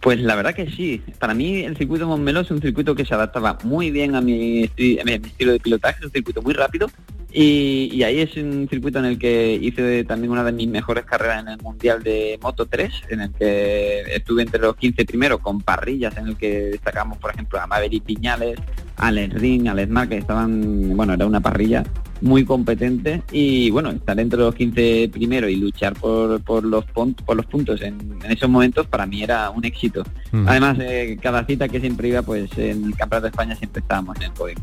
Pues 0.00 0.20
la 0.20 0.36
verdad 0.36 0.54
que 0.54 0.70
sí. 0.70 1.02
Para 1.18 1.32
mí 1.32 1.60
el 1.60 1.76
circuito 1.76 2.06
Montmeló 2.06 2.40
es 2.40 2.50
un 2.50 2.60
circuito 2.60 2.94
que 2.94 3.06
se 3.06 3.14
adaptaba 3.14 3.58
muy 3.64 3.90
bien 3.90 4.14
a 4.14 4.20
mi, 4.20 4.70
estilo 4.76 5.52
de 5.52 5.60
pilotaje, 5.60 5.98
es 6.00 6.06
un 6.06 6.12
circuito 6.12 6.42
muy 6.42 6.52
rápido 6.52 6.90
y, 7.32 8.02
ahí 8.02 8.20
es 8.20 8.36
un 8.36 8.68
circuito 8.68 8.98
en 8.98 9.04
el 9.04 9.18
que 9.18 9.54
hice 9.54 10.04
también 10.04 10.30
una 10.30 10.44
de 10.44 10.52
mis 10.52 10.68
mejores 10.68 11.04
carreras 11.04 11.42
en 11.42 11.48
el 11.48 11.58
Mundial 11.58 12.02
de 12.02 12.38
Moto 12.42 12.66
3, 12.66 12.92
en 13.10 13.20
el 13.20 13.32
que 13.32 14.02
estuve 14.14 14.42
entre 14.42 14.60
los 14.60 14.76
15 14.76 15.04
primeros 15.04 15.40
con 15.40 15.60
parrillas, 15.60 16.16
en 16.16 16.28
el 16.28 16.36
que 16.36 16.70
destacamos, 16.70 17.18
por 17.18 17.32
ejemplo, 17.32 17.60
a 17.60 17.66
Maverick 17.66 18.04
Piñales, 18.04 18.58
Alex 18.96 19.34
Ring, 19.34 19.68
Alex 19.68 19.90
Mar, 19.90 20.08
que 20.08 20.18
estaban, 20.18 20.96
bueno, 20.96 21.14
era 21.14 21.26
una 21.26 21.40
parrilla 21.40 21.84
muy 22.20 22.44
competente 22.44 23.22
y 23.30 23.70
bueno, 23.70 23.90
estar 23.90 24.18
entre 24.18 24.38
los 24.38 24.54
15 24.54 25.10
primero 25.12 25.48
y 25.48 25.56
luchar 25.56 25.94
por, 25.94 26.40
por, 26.42 26.64
los, 26.64 26.84
por 26.86 27.36
los 27.36 27.46
puntos 27.46 27.82
en, 27.82 28.18
esos 28.28 28.48
momentos 28.48 28.86
para 28.86 29.06
mí 29.06 29.22
era 29.22 29.50
un 29.50 29.64
éxito. 29.64 30.02
Además, 30.46 30.78
eh, 30.80 31.18
cada 31.20 31.44
cita 31.44 31.68
que 31.68 31.80
siempre 31.80 32.08
iba, 32.08 32.22
pues 32.22 32.50
en 32.56 32.84
el 32.84 32.96
Campeonato 32.96 33.22
de 33.22 33.28
España 33.28 33.56
siempre 33.56 33.80
estábamos 33.80 34.16
en 34.16 34.22
el 34.24 34.32
podio. 34.32 34.56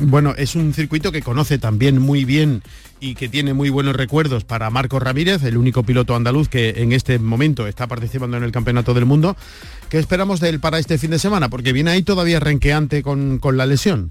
Bueno, 0.00 0.34
es 0.36 0.54
un 0.54 0.72
circuito 0.72 1.12
que 1.12 1.22
conoce 1.22 1.58
también 1.58 2.00
muy 2.00 2.24
bien 2.24 2.62
y 3.00 3.14
que 3.14 3.28
tiene 3.28 3.54
muy 3.54 3.70
buenos 3.70 3.96
recuerdos 3.96 4.44
para 4.44 4.70
Marco 4.70 4.98
Ramírez, 4.98 5.42
el 5.44 5.56
único 5.56 5.82
piloto 5.82 6.14
andaluz 6.14 6.48
que 6.48 6.70
en 6.76 6.92
este 6.92 7.18
momento 7.18 7.66
está 7.66 7.86
participando 7.86 8.36
en 8.36 8.44
el 8.44 8.52
Campeonato 8.52 8.94
del 8.94 9.04
Mundo. 9.04 9.36
¿Qué 9.88 9.98
esperamos 9.98 10.40
de 10.40 10.50
él 10.50 10.60
para 10.60 10.78
este 10.78 10.98
fin 10.98 11.10
de 11.10 11.18
semana? 11.18 11.48
Porque 11.48 11.72
viene 11.72 11.90
ahí 11.90 12.02
todavía 12.02 12.40
renqueante 12.40 13.02
con, 13.02 13.38
con 13.38 13.56
la 13.56 13.66
lesión. 13.66 14.10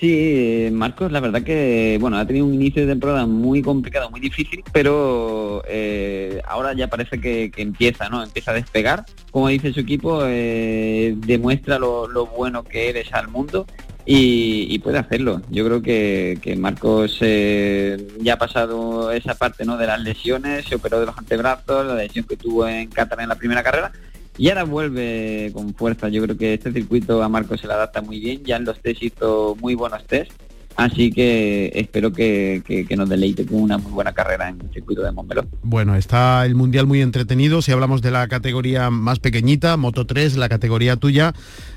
Sí, 0.00 0.68
Marcos, 0.72 1.12
la 1.12 1.20
verdad 1.20 1.42
que 1.42 1.96
bueno 2.00 2.18
ha 2.18 2.26
tenido 2.26 2.44
un 2.44 2.52
inicio 2.52 2.82
de 2.82 2.88
temporada 2.88 3.26
muy 3.26 3.62
complicado, 3.62 4.10
muy 4.10 4.20
difícil, 4.20 4.62
pero 4.72 5.62
eh, 5.68 6.42
ahora 6.46 6.74
ya 6.74 6.88
parece 6.88 7.20
que, 7.20 7.50
empieza, 7.56 8.08
¿no? 8.08 8.22
Empieza 8.22 8.50
a 8.50 8.54
despegar. 8.54 9.06
Como 9.30 9.48
dice 9.48 9.72
su 9.72 9.80
equipo, 9.80 10.20
eh, 10.26 11.14
demuestra 11.16 11.78
lo, 11.78 12.26
bueno 12.26 12.64
que 12.64 12.90
eres 12.90 13.12
al 13.14 13.28
mundo 13.28 13.66
y, 14.06 14.78
puede 14.80 14.98
hacerlo. 14.98 15.40
Yo 15.50 15.64
creo 15.64 15.82
que, 15.82 16.56
Marcos 16.58 17.18
eh, 17.20 18.06
ya 18.20 18.34
ha 18.34 18.38
pasado 18.38 19.12
esa 19.12 19.34
parte 19.34 19.64
¿no? 19.64 19.76
de 19.76 19.86
las 19.86 20.00
lesiones, 20.00 20.66
se 20.66 20.74
operó 20.74 21.00
de 21.00 21.06
los 21.06 21.16
antebrazos, 21.16 21.86
la 21.86 21.94
lesión 21.94 22.26
que 22.26 22.36
tuvo 22.36 22.68
en 22.68 22.88
Qatar 22.88 23.20
en 23.20 23.28
la 23.28 23.36
primera 23.36 23.62
carrera 23.62 23.92
y 24.36 24.48
ahora 24.48 24.64
vuelve 24.64 25.50
con 25.54 25.74
fuerza. 25.74 26.08
Yo 26.08 26.22
creo 26.22 26.36
que 26.36 26.54
este 26.54 26.72
circuito 26.72 27.22
a 27.22 27.28
Marco 27.28 27.56
se 27.56 27.66
le 27.66 27.72
adapta 27.72 28.02
muy 28.02 28.18
bien. 28.20 28.44
Ya 28.44 28.56
en 28.56 28.64
los 28.64 28.80
test 28.80 29.02
hizo 29.02 29.56
muy 29.60 29.74
buenos 29.74 30.04
test. 30.06 30.32
Así 30.76 31.12
que 31.12 31.70
espero 31.72 32.12
que, 32.12 32.84
nos 32.96 33.08
deleite 33.08 33.46
con 33.46 33.62
una 33.62 33.78
muy 33.78 33.92
buena 33.92 34.12
carrera 34.12 34.48
en 34.48 34.60
el 34.60 34.70
circuito 34.72 35.02
de 35.02 35.12
Montmeló. 35.12 35.46
Bueno, 35.62 35.94
está 35.94 36.44
el 36.44 36.56
Mundial 36.56 36.86
muy 36.86 37.00
entretenido. 37.00 37.62
Si 37.62 37.70
hablamos 37.70 38.02
de 38.02 38.10
la 38.10 38.26
categoría 38.26 38.90
más 38.90 39.20
pequeñita, 39.20 39.76
Moto 39.76 40.04
3, 40.04 40.36
la 40.36 40.48
categoría 40.48 40.96
tuya, 40.96 41.32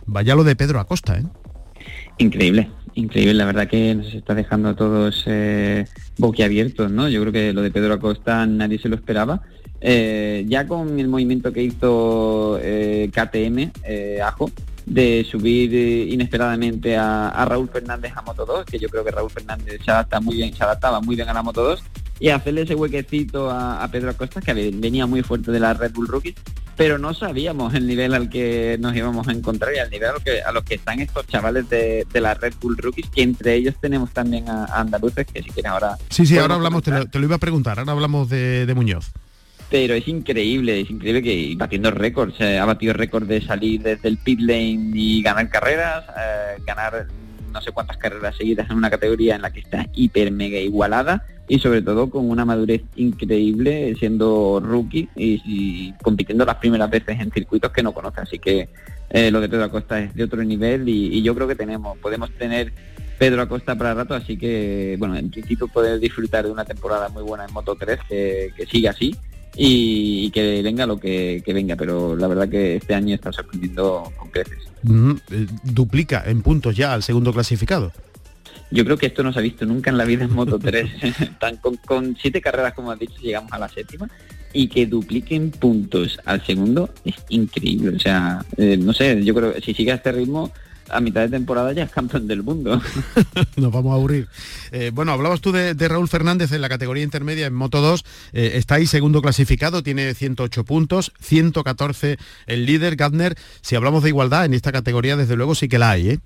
vaya 0.07 0.33
lo 0.33 0.43
de 0.43 0.55
Pedro 0.55 0.79
Acosta, 0.79 1.19
¿eh? 1.19 1.23
Increíble, 2.19 2.69
increíble. 2.95 3.33
La 3.33 3.45
verdad 3.45 3.67
que 3.67 3.93
nos 3.93 4.13
está 4.13 4.33
dejando 4.33 4.69
a 4.69 4.75
todos 4.75 5.23
eh, 5.27 5.85
boquiabiertos, 6.17 6.91
¿no? 6.91 7.09
Yo 7.09 7.21
creo 7.21 7.33
que 7.33 7.53
lo 7.53 7.61
de 7.61 7.71
Pedro 7.71 7.93
Acosta 7.93 8.45
nadie 8.45 8.79
se 8.79 8.89
lo 8.89 8.95
esperaba 8.95 9.41
eh, 9.79 10.43
ya 10.47 10.65
con 10.65 10.99
el 10.99 11.07
movimiento 11.07 11.53
que 11.53 11.61
hizo 11.61 12.57
eh, 12.59 13.11
KTM, 13.13 13.71
Ajo, 14.23 14.49
de 14.87 15.27
subir 15.29 15.73
inesperadamente 16.11 16.97
a, 16.97 17.45
Raúl 17.47 17.69
Fernández 17.69 18.13
a 18.15 18.23
Moto 18.23 18.45
2, 18.45 18.65
que 18.65 18.79
yo 18.79 18.89
creo 18.89 19.03
que 19.03 19.11
Raúl 19.11 19.29
Fernández 19.29 19.79
se 19.83 19.91
adapta 19.91 20.19
muy 20.19 20.37
bien, 20.37 20.53
se 20.53 20.63
adaptaba 20.63 20.99
muy 20.99 21.15
bien 21.15 21.29
a 21.29 21.33
la 21.33 21.43
Moto 21.43 21.63
2, 21.63 21.83
y 22.19 22.29
hacerle 22.29 22.61
ese 22.61 22.73
huequecito 22.73 23.51
a, 23.51 23.87
Pedro 23.91 24.09
Acosta, 24.09 24.41
que 24.41 24.53
venía 24.53 25.05
muy 25.05 25.21
fuerte 25.21 25.51
de 25.51 25.59
la 25.59 25.73
Red 25.73 25.91
Bull 25.93 26.07
Rookies, 26.07 26.35
pero 26.77 26.97
no 26.97 27.13
sabíamos 27.13 27.73
el 27.73 27.85
nivel 27.87 28.13
al 28.13 28.29
que 28.29 28.77
nos 28.79 28.95
íbamos 28.95 29.27
a 29.27 29.31
encontrar 29.31 29.73
y 29.75 29.79
al 29.79 29.89
nivel 29.89 30.09
a 30.09 30.13
lo 30.13 30.19
que, 30.19 30.41
a 30.41 30.51
los 30.51 30.63
que 30.63 30.75
están 30.75 31.01
estos 31.01 31.27
chavales 31.27 31.67
de, 31.69 32.05
la 32.13 32.33
Red 32.33 32.53
Bull 32.61 32.77
Rookies, 32.77 33.09
que 33.09 33.23
entre 33.23 33.55
ellos 33.55 33.75
tenemos 33.81 34.11
también 34.11 34.47
a, 34.47 34.65
andaluces, 34.65 35.25
que 35.25 35.43
si 35.43 35.49
quieren 35.49 35.71
ahora... 35.71 35.97
Sí, 36.09 36.25
sí, 36.25 36.37
ahora 36.37 36.55
hablamos, 36.55 36.83
te 36.83 36.91
lo, 36.91 37.25
iba 37.25 37.35
a 37.35 37.39
preguntar, 37.39 37.79
ahora 37.79 37.91
hablamos 37.91 38.29
de 38.29 38.71
Muñoz. 38.75 39.11
Pero 39.69 39.95
es 39.95 40.07
increíble, 40.07 40.81
es 40.81 40.89
increíble 40.89 41.21
que 41.21 41.53
batiendo 41.57 41.91
récords, 41.91 42.39
ha 42.39 42.63
batido 42.63 42.93
récord 42.93 43.27
de 43.27 43.41
salir 43.41 43.81
desde 43.81 44.07
el 44.07 44.17
pit 44.17 44.39
lane 44.39 44.91
y 44.93 45.21
ganar 45.21 45.49
carreras, 45.49 46.05
eh, 46.17 46.61
ganar 46.65 47.07
no 47.51 47.61
sé 47.61 47.71
cuántas 47.71 47.97
carreras 47.97 48.35
seguidas 48.35 48.69
en 48.69 48.77
una 48.77 48.89
categoría 48.89 49.35
en 49.35 49.41
la 49.41 49.51
que 49.51 49.59
está 49.59 49.85
hiper 49.93 50.31
mega 50.31 50.59
igualada 50.59 51.25
y 51.47 51.59
sobre 51.59 51.81
todo 51.81 52.09
con 52.09 52.29
una 52.29 52.45
madurez 52.45 52.81
increíble 52.95 53.95
siendo 53.97 54.59
rookie 54.63 55.09
y, 55.15 55.93
compitiendo 56.03 56.45
las 56.45 56.57
primeras 56.57 56.89
veces 56.89 57.19
en 57.19 57.31
circuitos 57.31 57.71
que 57.71 57.83
no 57.83 57.93
conoce. 57.93 58.21
Así 58.21 58.39
que 58.39 58.69
eh, 59.09 59.31
lo 59.31 59.39
de 59.39 59.47
Pedro 59.47 59.65
Acosta 59.65 59.99
es 59.99 60.13
de 60.13 60.23
otro 60.23 60.43
nivel 60.43 60.87
y, 60.89 61.21
yo 61.21 61.33
creo 61.35 61.47
que 61.47 61.55
tenemos, 61.55 61.97
podemos 61.99 62.31
tener 62.31 62.73
Pedro 63.17 63.41
Acosta 63.41 63.75
para 63.75 63.93
rato, 63.93 64.13
así 64.13 64.37
que 64.37 64.95
bueno, 64.99 65.15
en 65.15 65.31
principio 65.31 65.67
poder 65.67 65.99
disfrutar 65.99 66.45
de 66.45 66.51
una 66.51 66.65
temporada 66.65 67.09
muy 67.09 67.23
buena 67.23 67.45
en 67.45 67.53
Moto 67.53 67.75
3 67.75 67.99
que, 68.07 68.49
que 68.55 68.65
siga 68.65 68.91
así 68.91 69.15
y, 69.57 70.29
que 70.31 70.61
venga 70.61 70.85
lo 70.85 70.99
que, 70.99 71.41
venga, 71.47 71.75
pero 71.75 72.15
la 72.15 72.27
verdad 72.27 72.47
que 72.47 72.75
este 72.75 72.93
año 72.93 73.15
está 73.15 73.31
sorprendiendo 73.31 74.11
con 74.15 74.29
creces. 74.29 74.59
Eh, 75.31 75.47
duplica 75.63 76.23
en 76.27 76.41
puntos 76.41 76.75
ya 76.75 76.93
al 76.93 77.03
segundo 77.03 77.33
clasificado. 77.33 77.91
Yo 78.69 78.83
creo 78.83 78.97
que 78.97 79.07
esto 79.07 79.23
no 79.23 79.31
se 79.31 79.39
ha 79.39 79.41
visto 79.41 79.65
nunca 79.65 79.89
en 79.89 79.97
la 79.97 80.05
vida 80.05 80.25
en 80.25 80.33
Moto 80.33 80.59
3. 80.63 80.91
Tan, 81.39 81.57
con, 81.57 82.17
siete 82.21 82.41
carreras, 82.41 82.73
como 82.73 82.91
has 82.91 82.99
dicho, 82.99 83.19
llegamos 83.21 83.51
a 83.51 83.59
la 83.59 83.69
séptima 83.69 84.07
y 84.53 84.67
que 84.67 84.85
dupliquen 84.85 85.51
puntos 85.51 86.19
al 86.25 86.45
segundo 86.45 86.89
es 87.03 87.15
increíble. 87.29 87.95
O 87.95 87.99
sea, 87.99 88.45
eh, 88.57 88.77
no 88.77 88.93
sé, 88.93 89.23
yo 89.23 89.33
creo 89.33 89.53
que 89.53 89.61
si 89.61 89.73
sigue 89.73 89.91
a 89.91 89.95
este 89.95 90.11
ritmo, 90.11 90.51
a 90.89 90.99
mitad 90.99 91.21
de 91.21 91.29
temporada 91.29 91.71
ya 91.73 91.83
es 91.83 91.91
campeón 91.91 92.27
del 92.27 92.43
mundo. 92.43 92.81
Nos 93.55 93.71
vamos 93.71 93.91
a 93.91 93.95
aburrir. 93.95 94.27
Eh, 94.71 94.91
bueno, 94.93 95.11
hablabas 95.11 95.41
tú 95.41 95.51
de, 95.51 95.73
Raúl 95.87 96.07
Fernández 96.07 96.51
en 96.51 96.61
la 96.61 96.69
categoría 96.69 97.03
intermedia 97.03 97.47
en 97.47 97.53
Moto 97.53 97.81
2. 97.81 98.05
Eh, 98.33 98.51
está 98.55 98.75
ahí 98.75 98.87
segundo 98.87 99.21
clasificado, 99.21 99.83
tiene 99.83 100.13
108 100.13 100.63
puntos, 100.63 101.11
114 101.19 102.17
el 102.47 102.65
líder, 102.65 102.95
Gardner. 102.95 103.35
Si 103.61 103.75
hablamos 103.75 104.03
de 104.03 104.09
igualdad 104.09 104.45
en 104.45 104.53
esta 104.53 104.71
categoría, 104.71 105.17
desde 105.17 105.35
luego 105.35 105.55
sí 105.55 105.67
que 105.67 105.79
la 105.79 105.91
hay, 105.91 106.09
¿eh? 106.09 106.19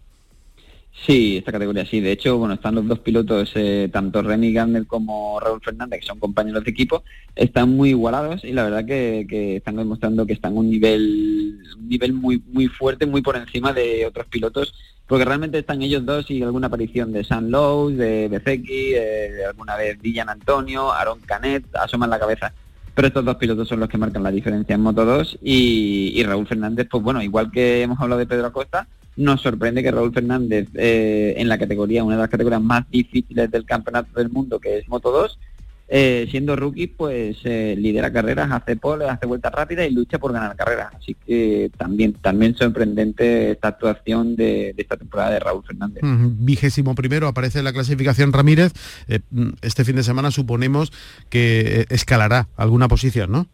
Sí, 1.06 1.38
esta 1.38 1.52
categoría 1.52 1.86
sí. 1.86 2.00
De 2.00 2.12
hecho, 2.12 2.38
bueno, 2.38 2.54
están 2.54 2.76
los 2.76 2.88
dos 2.88 3.00
pilotos, 3.00 3.52
eh, 3.56 3.90
tanto 3.92 4.22
Remy 4.22 4.54
Gardner 4.54 4.86
como 4.86 5.40
Raúl 5.40 5.60
Fernández, 5.62 6.02
que 6.02 6.06
son 6.06 6.20
compañeros 6.20 6.64
de 6.64 6.70
equipo, 6.70 7.04
están 7.36 7.76
muy 7.76 7.90
igualados 7.90 8.44
y 8.44 8.52
la 8.52 8.64
verdad 8.64 8.86
que, 8.86 9.56
están 9.56 9.78
demostrando 9.78 10.28
que 10.28 10.34
están 10.34 10.54
a 10.54 10.60
un 10.60 10.70
nivel, 10.70 11.60
un 11.76 11.90
nivel 11.90 12.14
muy, 12.14 12.44
muy 12.52 12.68
fuerte, 12.68 13.08
muy 13.08 13.24
por 13.24 13.36
encima 13.36 13.74
de 13.74 14.06
otros 14.06 14.28
pilotos, 14.28 14.76
porque 15.08 15.26
realmente 15.26 15.58
están 15.58 15.82
ellos 15.82 16.06
dos 16.06 16.30
y 16.30 16.44
alguna 16.44 16.68
aparición 16.68 17.12
de 17.14 17.24
San 17.24 17.50
Lowe, 17.50 17.94
de 17.94 18.28
Bezeki, 18.28 18.92
de 18.92 19.46
alguna 19.46 19.76
vez 19.76 20.00
Villan 20.00 20.30
Antonio, 20.30 20.94
Aaron 20.94 21.20
Canet, 21.22 21.66
asoman 21.74 22.12
la 22.12 22.20
cabeza. 22.20 22.54
Pero 22.94 23.08
estos 23.08 23.26
dos 23.26 23.38
pilotos 23.38 23.68
son 23.68 23.80
los 23.80 23.90
que 23.90 23.98
marcan 23.98 24.22
la 24.22 24.32
diferencia 24.32 24.76
en 24.76 24.82
Moto 24.82 25.04
2 25.04 25.40
y, 25.42 26.14
y 26.14 26.24
Raúl 26.24 26.46
Fernández, 26.46 26.88
pues 26.92 27.02
bueno, 27.02 27.24
igual 27.24 27.50
que 27.50 27.82
hemos 27.82 28.00
hablado 28.00 28.20
de 28.20 28.28
Pedro 28.28 28.48
Acosta, 28.48 28.88
nos 29.22 29.42
sorprende 29.42 29.84
que 29.84 29.92
Raúl 29.92 30.14
Fernández 30.14 30.68
eh, 30.74 31.36
en 31.38 31.48
la 31.48 31.58
categoría, 31.58 32.04
una 32.04 32.16
de 32.16 32.22
las 32.22 32.30
categorías 32.30 32.62
más 32.62 32.90
difíciles 32.90 33.50
del 33.50 33.66
campeonato 33.66 34.20
del 34.20 34.30
mundo, 34.30 34.60
que 34.60 34.80
es 34.80 34.88
Moto 34.90 35.12
2, 35.12 35.40
eh, 35.94 36.28
siendo 36.32 36.56
rookie, 36.56 36.88
pues 36.88 37.38
eh, 37.44 37.76
lidera 37.78 38.14
carreras, 38.14 38.50
hace 38.50 38.78
pole, 38.78 39.10
hace 39.10 39.26
vueltas 39.26 39.52
rápidas 39.52 39.88
y 39.88 39.92
lucha 39.94 40.20
por 40.20 40.32
ganar 40.32 40.56
carreras. 40.56 40.94
Así 40.96 41.16
que 41.26 41.70
también, 41.78 42.14
también 42.14 42.56
sorprendente 42.56 43.52
esta 43.52 43.70
actuación 43.70 44.36
de, 44.36 44.74
esta 44.78 44.96
temporada 44.96 45.32
de 45.32 45.40
Raúl 45.40 45.64
Fernández. 45.66 46.02
Vigésimo 46.04 46.96
primero 46.96 47.28
aparece 47.28 47.60
en 47.60 47.66
la 47.66 47.74
clasificación 47.74 48.32
Ramírez. 48.32 48.72
este 49.62 49.84
fin 49.84 49.98
de 49.98 50.04
semana 50.04 50.32
suponemos 50.32 50.94
que 51.30 51.86
escalará 51.90 52.48
alguna 52.56 52.88
posición, 52.88 53.32
¿no? 53.32 53.48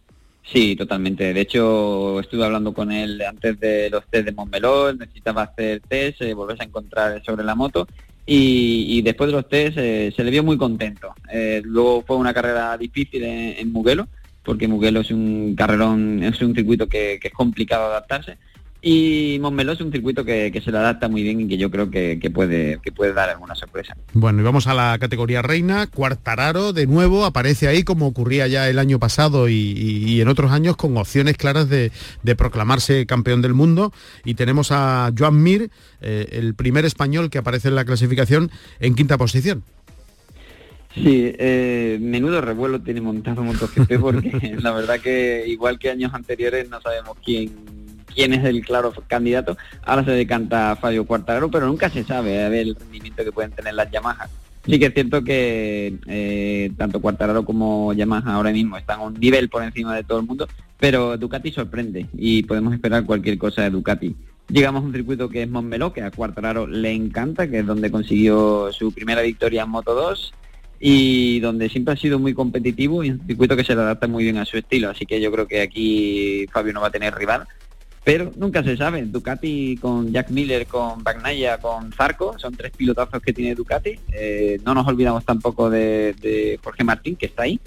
Sí, 0.51 0.75
totalmente. 0.77 1.33
De 1.33 1.41
hecho, 1.41 2.19
estuve 2.21 2.45
hablando 2.45 2.73
con 2.73 2.91
él 2.91 3.21
antes 3.21 3.59
de 3.59 3.89
los 3.89 4.05
test 4.07 4.25
de 4.25 4.31
Montmeló, 4.31 4.93
necesitaba 4.93 5.43
hacer 5.43 5.81
test, 5.81 6.21
eh, 6.21 6.33
volverse 6.33 6.63
a 6.63 6.67
encontrar 6.67 7.21
sobre 7.23 7.43
la 7.43 7.53
moto 7.53 7.85
y, 8.25 9.01
después 9.03 9.29
de 9.29 9.33
los 9.33 9.47
test 9.47 9.77
eh, 9.77 10.13
se 10.15 10.23
le 10.23 10.31
vio 10.31 10.43
muy 10.43 10.57
contento. 10.57 11.13
Eh, 11.31 11.61
luego 11.63 12.03
fue 12.05 12.17
una 12.17 12.33
carrera 12.33 12.77
difícil 12.77 13.23
en, 13.23 13.71
Mugello, 13.71 14.07
porque 14.43 14.67
Mugello 14.67 15.01
es 15.01 15.11
un 15.11 15.53
carrerón, 15.55 16.23
es 16.23 16.41
un 16.41 16.55
circuito 16.55 16.87
que, 16.87 17.19
es 17.21 17.33
complicado 17.33 17.85
adaptarse, 17.85 18.37
Y 18.81 19.39
Montmeló 19.41 19.71
es 19.71 19.81
un 19.81 19.91
circuito 19.91 20.23
que, 20.23 20.61
se 20.63 20.71
le 20.71 20.77
adapta 20.77 21.07
muy 21.07 21.23
bien 21.23 21.41
y 21.41 21.47
que 21.47 21.57
yo 21.57 21.71
creo 21.71 21.89
que, 21.89 22.19
puede, 22.33 22.79
que 22.81 22.91
puede 22.91 23.13
dar 23.13 23.29
alguna 23.29 23.55
sorpresa. 23.55 23.97
Bueno, 24.13 24.41
y 24.41 24.43
vamos 24.43 24.67
a 24.67 24.73
la 24.73 24.97
categoría 24.99 25.41
reina. 25.41 25.87
Cuartararo 25.87 26.73
de 26.73 26.85
nuevo 26.85 27.25
aparece 27.25 27.67
ahí 27.67 27.83
como 27.83 28.07
ocurría 28.07 28.47
ya 28.47 28.69
el 28.69 28.77
año 28.77 28.99
pasado 28.99 29.49
y, 29.49 30.21
en 30.21 30.27
otros 30.27 30.51
años 30.51 30.77
con 30.77 30.95
opciones 30.97 31.37
claras 31.37 31.69
de, 31.69 31.91
proclamarse 32.37 33.05
campeón 33.07 33.41
del 33.41 33.55
mundo. 33.55 33.91
Y 34.23 34.35
tenemos 34.35 34.71
a 34.71 35.11
Joan 35.17 35.41
Mir, 35.41 35.71
eh, 36.01 36.27
el 36.31 36.53
primer 36.53 36.85
español 36.85 37.29
que 37.31 37.39
aparece 37.39 37.69
en 37.69 37.75
la 37.75 37.85
clasificación 37.85 38.51
en 38.79 38.93
quinta 38.93 39.17
posición. 39.17 39.63
Sí, 40.93 41.33
eh, 41.37 41.97
menudo 42.01 42.41
revuelo 42.41 42.81
tiene 42.81 43.01
montado 43.01 43.43
MotoGP 43.43 43.99
porque 43.99 44.55
la 44.61 44.71
verdad 44.71 44.99
que 44.99 45.43
igual 45.47 45.77
que 45.77 45.89
años 45.91 46.13
anteriores 46.13 46.69
no 46.69 46.81
sabemos 46.81 47.17
quién 47.23 47.86
quién 48.17 48.33
es 48.33 48.43
el 48.43 48.65
claro 48.65 48.91
candidato. 49.07 49.55
Ahora 49.83 50.03
se 50.03 50.11
decanta 50.11 50.75
Fabio 50.75 51.05
Cuartararo, 51.05 51.51
pero 51.51 51.67
nunca 51.67 51.87
se 51.89 52.03
sabe 52.03 52.43
a 52.43 52.49
ver 52.49 52.67
el 52.67 52.75
rendimiento 52.75 53.23
que 53.23 53.31
pueden 53.31 53.51
tener 53.51 53.75
las 53.75 53.91
Yamaha. 53.91 54.27
Sí 54.65 54.79
que 54.79 54.87
es 54.87 54.93
cierto 54.93 55.23
que 55.23 55.93
eh, 56.07 56.71
tanto 56.75 56.99
Cuartararo 56.99 57.45
como 57.45 57.93
Yamaha 57.93 58.33
ahora 58.33 58.51
mismo 58.51 58.75
están 58.75 58.99
a 58.99 59.03
un 59.03 59.13
nivel 59.13 59.49
por 59.49 59.61
encima 59.61 59.95
de 59.95 60.03
todo 60.03 60.19
el 60.19 60.25
mundo, 60.25 60.47
pero 60.79 61.15
Ducati 61.15 61.51
sorprende 61.51 62.07
y 62.17 62.41
podemos 62.43 62.73
esperar 62.73 63.05
cualquier 63.05 63.37
cosa 63.37 63.61
de 63.61 63.69
Ducati. 63.69 64.15
Llegamos 64.49 64.81
a 64.81 64.87
un 64.87 64.93
circuito 64.93 65.29
que 65.29 65.43
es 65.43 65.49
Montmeló, 65.49 65.93
que 65.93 66.01
a 66.01 66.09
Cuartararo 66.09 66.65
le 66.65 66.91
encanta, 66.91 67.47
que 67.47 67.59
es 67.59 67.65
donde 67.67 67.91
consiguió 67.91 68.71
su 68.73 68.91
primera 68.91 69.21
victoria 69.21 69.63
en 69.63 69.69
Moto 69.69 69.93
2 69.93 70.33
y 70.79 71.39
donde 71.39 71.69
siempre 71.69 71.93
ha 71.93 71.97
sido 71.97 72.17
muy 72.17 72.33
competitivo 72.33 73.03
y 73.03 73.11
un 73.11 73.25
circuito 73.27 73.55
que 73.55 73.63
se 73.63 73.75
le 73.75 73.81
adapta 73.81 74.07
muy 74.07 74.23
bien 74.23 74.37
a 74.37 74.45
su 74.45 74.57
estilo. 74.57 74.89
Así 74.89 75.05
que 75.05 75.21
yo 75.21 75.31
creo 75.31 75.47
que 75.47 75.61
aquí 75.61 76.47
Fabio 76.51 76.73
no 76.73 76.81
va 76.81 76.87
a 76.87 76.91
tener 76.91 77.13
rival 77.13 77.47
pero 78.07 78.31
nunca 78.37 78.63
se 78.63 78.77
sabe. 78.77 79.01
Ducati 79.01 79.75
con 79.81 80.13
Jack 80.13 80.29
Miller, 80.29 80.65
con 80.65 81.03
Bagnaia, 81.03 81.57
con 81.57 81.91
Zarco, 81.91 82.39
son 82.39 82.55
tres 82.55 82.71
pilotazos 82.71 83.21
que 83.21 83.33
tiene 83.33 83.53
Ducati. 83.53 83.99
Eh, 84.13 84.61
no 84.63 84.73
nos 84.73 84.87
olvidamos 84.87 85.25
tampoco 85.25 85.69
de, 85.69 86.57
Jorge 86.63 86.85
Martín, 86.85 87.17
que 87.17 87.25
está 87.25 87.43
ahí, 87.43 87.59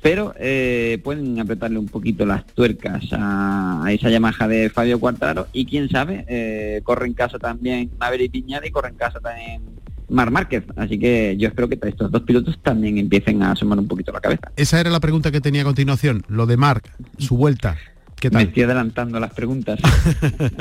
pero 0.00 0.34
eh, 0.38 1.00
pueden 1.02 1.40
apretarle 1.40 1.80
un 1.80 1.88
poquito 1.88 2.24
las 2.24 2.46
tuercas 2.46 3.06
a, 3.10 3.84
esa 3.90 4.08
Yamaha 4.08 4.46
de 4.46 4.70
Fabio 4.70 5.00
Cuartaro 5.00 5.48
y 5.52 5.66
quién 5.66 5.88
sabe, 5.88 6.24
eh, 6.28 6.80
corre 6.84 7.08
en 7.08 7.14
casa 7.14 7.40
también 7.40 7.90
Maverick 7.98 8.30
Piñada 8.30 8.64
y 8.64 8.70
corre 8.70 8.90
en 8.90 8.94
casa 8.94 9.18
también 9.18 9.62
Mar 10.08 10.30
Márquez. 10.30 10.62
Así 10.76 10.96
que 10.96 11.36
yo 11.36 11.48
espero 11.48 11.68
que 11.68 11.80
estos 11.82 12.08
dos 12.08 12.22
pilotos 12.22 12.56
también 12.62 12.98
empiecen 12.98 13.42
a 13.42 13.50
asomar 13.50 13.80
un 13.80 13.88
poquito 13.88 14.12
la 14.12 14.20
cabeza. 14.20 14.52
Esa 14.54 14.78
era 14.78 14.90
la 14.90 15.00
pregunta 15.00 15.32
que 15.32 15.40
tenía 15.40 15.62
a 15.62 15.64
continuación, 15.64 16.22
lo 16.28 16.46
de 16.46 16.56
Marc, 16.56 16.88
su 17.18 17.36
vuelta. 17.36 17.76
Me 18.30 18.42
estoy 18.42 18.62
adelantando 18.62 19.18
las 19.18 19.32
preguntas. 19.32 19.80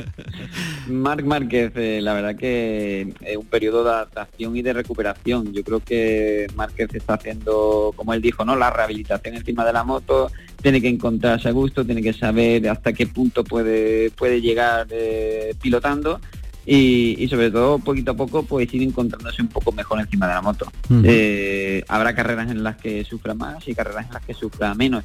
Marc 0.88 1.24
Márquez, 1.24 1.72
eh, 1.75 2.00
la 2.01 2.13
verdad 2.13 2.36
que 2.36 3.13
es 3.22 3.38
un 3.38 3.46
periodo 3.46 3.84
de 3.84 3.91
adaptación 3.91 4.56
y 4.56 4.62
de 4.62 4.74
recuperación. 4.74 5.53
Yo 5.53 5.63
creo 5.63 5.80
que 5.80 6.48
Márquez 6.56 6.89
está 6.94 7.15
haciendo, 7.15 7.94
como 7.96 8.13
él 8.13 8.22
dijo, 8.22 8.44
¿no? 8.46 8.56
La 8.56 8.70
rehabilitación 8.70 9.36
encima 9.36 9.65
de 9.65 9.74
la 9.74 9.84
moto, 9.84 10.32
tiene 10.62 10.82
que 10.82 10.89
encontrarse 10.89 11.50
a 11.50 11.51
gusto, 11.51 11.86
tiene 11.86 12.01
que 12.01 12.13
saber 12.13 12.68
hasta 12.70 12.94
qué 12.94 13.08
punto 13.08 13.44
puede, 13.44 14.12
puede 14.12 14.41
llegar 14.41 14.88
eh, 14.89 15.53
pilotando. 15.62 16.20
Y, 16.63 17.27
sobre 17.27 17.50
todo 17.50 17.80
poquito 17.80 18.12
a 18.12 18.13
poco 18.13 18.44
pues 18.44 18.72
ir 18.72 18.84
encontrándose 18.84 19.41
un 19.41 19.48
poco 19.48 19.72
mejor 19.72 20.00
encima 20.00 20.27
de 20.27 20.34
la 20.36 20.41
moto. 20.41 20.72
Eh, 21.03 21.84
habrá 21.88 22.13
carreras 22.13 22.51
en 22.51 22.63
las 22.63 22.77
que 22.77 23.03
sufra 23.03 23.34
más 23.34 23.68
y 23.68 23.74
carreras 23.74 24.06
en 24.06 24.13
las 24.13 24.24
que 24.24 24.36
sufra 24.36 24.74
menos 24.75 25.03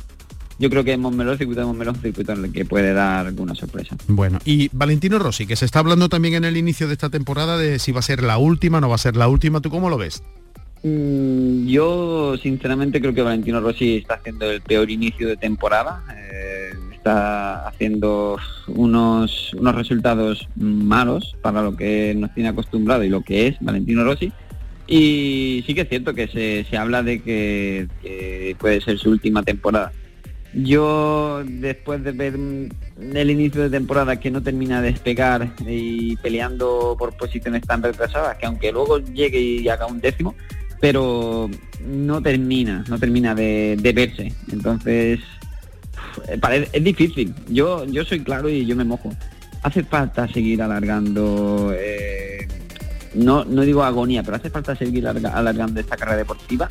yo 0.59 0.71
creo 0.71 0.85
que 0.85 0.97
Montmeló, 0.97 1.33
el 1.33 1.39
circuito 1.39 1.61
de 1.61 1.67
Montmeló 1.67 1.91
es 1.91 1.97
un 1.99 2.03
circuito 2.03 2.33
en 2.33 2.45
el 2.47 2.53
que 2.53 2.65
puede 2.65 2.93
dar 2.93 3.27
alguna 3.27 3.55
sorpresa. 3.55 3.97
Bueno, 4.09 4.39
y 4.45 4.71
Valentino 4.73 5.19
Rossi, 5.19 5.47
que 5.47 5.57
se 5.57 5.65
está 5.65 5.81
hablando 5.81 6.09
también 6.09 6.35
en 6.35 6.45
el 6.45 6.57
inicio 6.57 6.87
de 6.87 6.95
esta 6.95 7.11
temporada 7.11 7.59
de 7.59 7.79
si 7.79 7.93
va 7.93 8.01
a 8.01 8.03
ser 8.03 8.23
la 8.23 8.39
última, 8.39 8.81
no 8.81 8.89
va 8.89 8.95
a 8.95 8.99
ser 8.99 9.17
la 9.17 9.29
última, 9.29 9.61
¿tú 9.61 9.71
cómo 9.71 9.91
lo 9.91 9.99
ves? 9.99 10.23
Mm, 10.83 11.67
yo 11.67 12.37
sinceramente 12.39 13.01
creo 13.01 13.13
que 13.13 13.23
Valentino 13.23 13.61
Rossi 13.61 13.97
está 13.97 14.15
haciendo 14.15 14.51
el 14.51 14.61
peor 14.61 14.91
inicio 14.91 15.29
de 15.29 15.37
temporada. 15.37 16.05
Eh, 16.17 16.71
está 16.93 17.67
haciendo 17.69 18.39
unos, 18.67 19.53
unos 19.55 19.75
resultados 19.75 20.49
malos 20.57 21.37
para 21.42 21.62
lo 21.62 21.77
que 21.77 22.14
nos 22.16 22.33
tiene 22.35 22.49
acostumbrado 22.49 23.05
y 23.05 23.09
lo 23.09 23.23
que 23.23 23.49
es 23.49 23.57
Valentino 23.61 24.05
Rossi. 24.05 24.33
Y 24.87 25.64
sí 25.66 25.75
que 25.75 25.83
es 25.83 25.88
cierto 25.88 26.14
que 26.14 26.29
se, 26.29 26.64
se 26.71 26.77
habla 26.77 27.03
de 27.03 27.21
que 27.21 27.88
puede 28.59 28.81
ser 28.81 28.99
su 28.99 29.11
última 29.11 29.42
temporada. 29.42 29.92
Yo, 30.57 31.42
después 31.45 32.03
de 32.03 32.12
ver 32.12 32.35
el 32.35 33.31
inicio 33.31 33.62
de 33.62 33.71
temporada 33.71 34.19
que 34.19 34.31
no 34.31 34.42
termina 34.42 34.81
de 34.81 34.92
despegar 34.92 35.53
y 35.66 36.16
peleando 36.16 36.97
por 36.99 37.14
posiciones 37.14 37.62
tan 37.62 37.83
retrasadas, 37.83 38.38
que 38.38 38.47
aunque 38.47 38.73
luego 38.73 38.99
llegue 38.99 39.38
y 39.38 39.69
haga 39.69 39.85
un 39.85 40.01
décimo, 40.01 40.35
pero 40.81 41.51
no 41.87 42.23
termina, 42.23 42.85
no 42.88 42.99
termina 42.99 43.35
de, 43.35 43.92
verse. 43.95 44.33
Entonces, 44.51 45.21
es 46.73 46.85
difícil. 46.85 47.35
Yo, 47.49 47.85
yo 47.85 48.05
soy 48.07 48.21
claro 48.21 48.49
y 48.49 48.64
yo 48.64 48.77
me 48.77 48.85
mojo. 48.85 49.12
Hace 49.62 49.85
falta 49.85 50.27
seguir 50.27 50.62
alargando, 50.62 51.71
eh, 51.77 52.49
no, 53.14 53.45
no 53.45 53.61
digo 53.61 53.83
agonía, 53.83 54.23
pero 54.23 54.38
hace 54.38 54.49
falta 54.49 54.75
seguir 54.75 55.07
alargando 55.07 55.81
esta 55.81 55.97
carrera 55.97 56.16
deportiva 56.16 56.69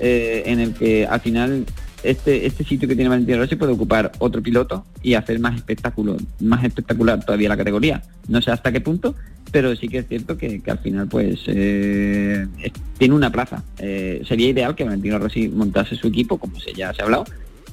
eh, 0.00 0.44
en 0.46 0.60
el 0.60 0.72
que 0.72 1.06
al 1.06 1.20
final 1.20 1.66
este, 2.02 2.46
este 2.46 2.64
sitio 2.64 2.88
que 2.88 2.94
tiene 2.94 3.08
Valentino 3.08 3.38
Rossi 3.38 3.56
puede 3.56 3.72
ocupar 3.72 4.12
otro 4.18 4.42
piloto 4.42 4.84
y 5.02 5.14
hacer 5.14 5.40
más 5.40 5.56
espectáculo, 5.56 6.16
más 6.40 6.64
espectacular 6.64 7.24
todavía 7.24 7.48
la 7.48 7.56
categoría. 7.56 8.02
No 8.28 8.40
sé 8.42 8.50
hasta 8.50 8.72
qué 8.72 8.80
punto, 8.80 9.14
pero 9.50 9.74
sí 9.76 9.88
que 9.88 9.98
es 9.98 10.08
cierto 10.08 10.36
que, 10.36 10.62
al 10.66 10.78
final 10.78 11.08
pues 11.08 11.40
eh, 11.46 12.46
tiene 12.98 13.14
una 13.14 13.30
plaza. 13.30 13.62
Eh, 13.78 14.22
sería 14.26 14.48
ideal 14.48 14.74
que 14.74 14.84
Valentino 14.84 15.18
Rossi 15.18 15.48
montase 15.48 15.96
su 15.96 16.08
equipo, 16.08 16.38
como 16.38 16.58
se, 16.60 16.72
ya 16.72 16.92
se 16.92 17.02
ha 17.02 17.04
hablado, 17.04 17.24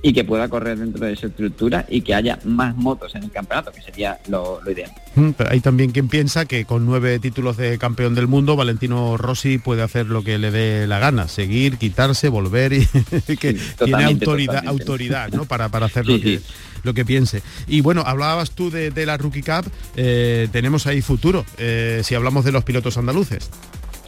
y 0.05 0.13
que 0.13 0.23
pueda 0.23 0.47
correr 0.49 0.77
dentro 0.77 1.03
de 1.03 1.13
esa 1.13 1.25
estructura 1.25 1.83
y 1.89 2.01
que 2.01 2.13
haya 2.13 2.37
más 2.43 2.75
motos 2.75 3.15
en 3.15 3.23
el 3.23 3.31
campeonato, 3.31 3.71
que 3.71 3.81
sería 3.81 4.19
lo, 4.27 4.59
ideal. 4.69 4.91
Mm, 5.15 5.31
pero 5.31 5.49
hay 5.49 5.61
también 5.61 5.89
quien 5.89 6.09
piensa 6.09 6.45
que 6.45 6.63
con 6.65 6.85
nueve 6.85 7.17
títulos 7.17 7.57
de 7.57 7.79
campeón 7.79 8.13
del 8.13 8.27
mundo, 8.27 8.55
Valentino 8.55 9.17
Rossi 9.17 9.57
puede 9.57 9.81
hacer 9.81 10.05
lo 10.05 10.23
que 10.23 10.37
le 10.37 10.51
dé 10.51 10.85
la 10.85 10.99
gana, 10.99 11.27
seguir, 11.27 11.79
quitarse, 11.79 12.29
volver 12.29 12.73
y 12.73 12.85
que 13.39 13.57
tiene 13.83 14.03
autoridad, 14.03 14.67
autoridad 14.67 15.31
¿no? 15.31 15.45
para, 15.45 15.69
para 15.69 15.87
hacer 15.87 16.05
lo, 16.05 16.21
que, 16.21 16.39
lo 16.83 16.93
que 16.93 17.03
piense. 17.03 17.41
Y 17.65 17.81
bueno, 17.81 18.03
hablabas 18.05 18.51
tú 18.51 18.69
de, 18.69 18.91
la 19.07 19.17
Rookie 19.17 19.41
Cup, 19.41 19.65
eh, 19.95 20.47
tenemos 20.51 20.85
ahí 20.85 21.01
futuro, 21.01 21.47
eh, 21.57 22.01
si 22.03 22.13
hablamos 22.13 22.45
de 22.45 22.51
los 22.51 22.63
pilotos 22.63 22.99
andaluces. 22.99 23.49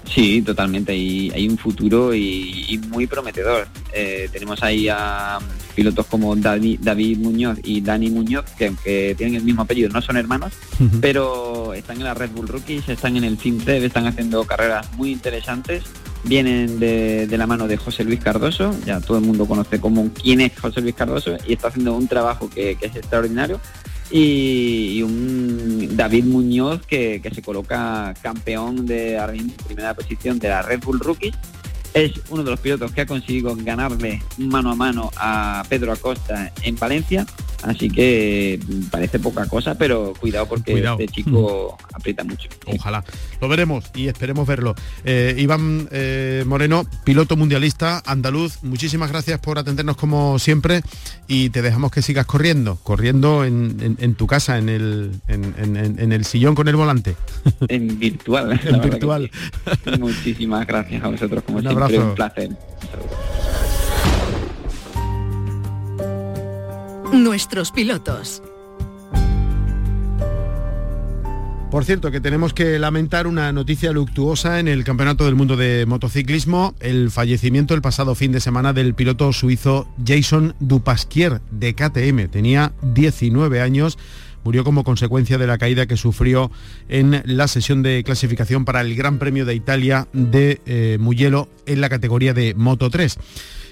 Sí, 0.10 0.42
totalmente. 0.42 0.94
Hay, 0.94 1.32
hay 1.34 1.48
un 1.48 1.58
futuro 1.58 2.14
y, 2.14 2.80
muy 2.90 3.08
prometedor. 3.08 3.68
Eh, 3.94 4.30
tenemos 4.32 4.64
ahí 4.64 4.88
a 4.90 5.40
pilotos 5.76 6.06
como 6.08 6.36
David, 6.36 7.18
Muñoz 7.18 7.60
y 7.64 7.82
Dani 7.82 8.10
Muñoz, 8.10 8.46
que 8.58 8.68
aunque 8.68 9.16
tienen 9.18 9.36
el 9.36 9.44
mismo 9.44 9.62
apellido, 9.62 9.90
no 9.90 10.02
son 10.02 10.18
hermanos, 10.18 10.54
pero 11.02 11.74
están 11.74 11.98
en 11.98 12.06
la 12.06 12.14
Red 12.14 12.32
Bull 12.32 12.48
Rookies, 12.48 12.90
están 12.90 13.16
en 13.16 13.24
el 13.24 13.38
Team 13.38 13.60
están 13.68 14.08
haciendo 14.08 14.44
carreras 14.46 14.92
muy 14.94 15.12
interesantes. 15.12 15.84
Vienen 16.24 16.80
de, 16.80 17.28
la 17.38 17.46
mano 17.46 17.68
de 17.68 17.78
José 17.78 18.04
Luis 18.04 18.20
Cardoso, 18.20 18.76
ya 18.86 19.00
todo 19.00 19.20
el 19.20 19.24
mundo 19.24 19.46
conoce 19.46 19.80
como 19.80 20.10
quién 20.14 20.42
es 20.42 20.60
José 20.60 20.82
Luis 20.82 20.96
Cardoso, 20.96 21.38
y 21.48 21.54
está 21.54 21.68
haciendo 21.68 21.94
un 21.94 22.08
trabajo 22.08 22.50
que, 22.50 22.76
que 22.76 22.88
es 22.88 22.96
extraordinario 22.96 23.60
y, 24.12 25.02
un 25.02 25.96
David 25.96 26.26
Muñoz 26.26 26.86
que, 26.86 27.22
se 27.34 27.42
coloca 27.42 28.14
campeón 28.22 28.86
de 28.86 29.20
primera 29.66 29.94
posición 29.94 30.40
de 30.40 30.50
la 30.50 30.62
Red 30.62 30.82
Bull 30.84 31.00
Rookie. 31.00 31.34
Es 31.94 32.12
uno 32.30 32.44
de 32.44 32.52
los 32.52 32.60
pilotos 32.60 32.92
que 32.92 33.02
ha 33.02 33.06
conseguido 33.06 33.56
ganarle 33.56 34.22
mano 34.38 34.72
a 34.72 34.76
mano 34.76 35.10
a 35.16 35.64
Pedro 35.68 35.92
Acosta 35.92 36.52
en 36.62 36.76
Valencia 36.76 37.26
Así 37.64 37.90
que 37.90 38.60
mm, 38.66 38.84
parece 38.86 39.20
poca 39.20 39.46
cosa, 39.48 39.76
pero 39.76 40.14
cuidado 40.20 40.48
porque 40.48 40.74
este 40.80 41.08
chico 41.08 41.78
mm. 41.80 41.86
aprieta 41.96 42.24
mucho. 42.24 42.50
Ojalá. 42.66 43.04
Lo 43.42 43.48
veremos 43.48 43.86
y 43.96 44.08
esperemos 44.08 44.48
verlo. 44.48 44.76
Eh, 45.04 45.36
Iván 45.38 45.88
eh, 45.92 46.44
Moreno, 46.46 46.86
piloto 47.04 47.36
mundialista 47.36 48.02
andaluz, 48.06 48.64
muchísimas 48.64 49.12
gracias 49.12 49.40
por 49.40 49.60
atendernos 49.60 49.98
como 49.98 50.40
siempre 50.40 50.82
y 51.28 51.50
te 51.50 51.62
dejamos 51.62 51.92
que 51.92 52.02
sigas 52.02 52.26
corriendo, 52.26 52.78
corriendo 52.84 53.44
en, 53.44 54.16
tu 54.16 54.28
casa, 54.28 54.58
en 54.58 54.70
el, 54.70 55.12
en, 55.28 56.12
el 56.12 56.26
sillón 56.26 56.56
con 56.56 56.68
el 56.68 56.76
volante. 56.76 57.16
En 57.70 58.00
virtual. 58.00 58.60
en 58.64 58.82
virtual. 58.82 59.32
Muchísimas 60.00 60.66
gracias 60.66 61.04
a 61.04 61.08
vosotros 61.10 61.44
como 61.44 61.60
siempre. 61.60 62.00
Un 62.00 62.16
placer. 62.16 62.50
Nuestros 67.14 67.72
pilotos. 67.72 68.44
Por 71.72 71.86
cierto, 71.86 72.12
que 72.12 72.22
tenemos 72.22 72.54
que 72.54 72.80
lamentar 72.80 73.28
una 73.28 73.52
noticia 73.52 73.92
luctuosa 73.92 74.60
en 74.60 74.68
el 74.68 74.84
Campeonato 74.84 75.26
del 75.26 75.36
Mundo 75.36 75.58
de 75.58 75.86
Motociclismo, 75.86 76.76
el 76.80 77.12
fallecimiento 77.12 77.74
el 77.74 77.82
pasado 77.82 78.16
fin 78.16 78.32
de 78.32 78.40
semana 78.40 78.74
del 78.74 78.94
piloto 78.94 79.32
suizo 79.34 79.88
Jason 80.06 80.56
Dupasquier 80.60 81.42
de 81.52 81.74
KTM. 81.74 82.30
Tenía 82.30 82.74
19 82.82 83.62
años 83.62 83.98
murió 84.44 84.64
como 84.64 84.86
consecuencia 84.86 85.38
de 85.38 85.46
la 85.46 85.58
caída 85.58 85.88
que 85.88 85.98
sufrió 85.98 86.52
en 86.88 87.22
la 87.26 87.50
sesión 87.50 87.84
de 87.84 88.02
clasificación 88.06 88.64
para 88.64 88.80
el 88.80 88.96
Gran 88.96 89.20
Premio 89.20 89.46
de 89.46 89.54
Italia 89.54 90.08
de 90.14 90.62
eh, 90.66 90.98
Mugello 91.02 91.50
en 91.66 91.82
la 91.82 91.90
categoría 91.90 92.34
de 92.34 92.54
Moto 92.56 92.90
3. 92.90 93.18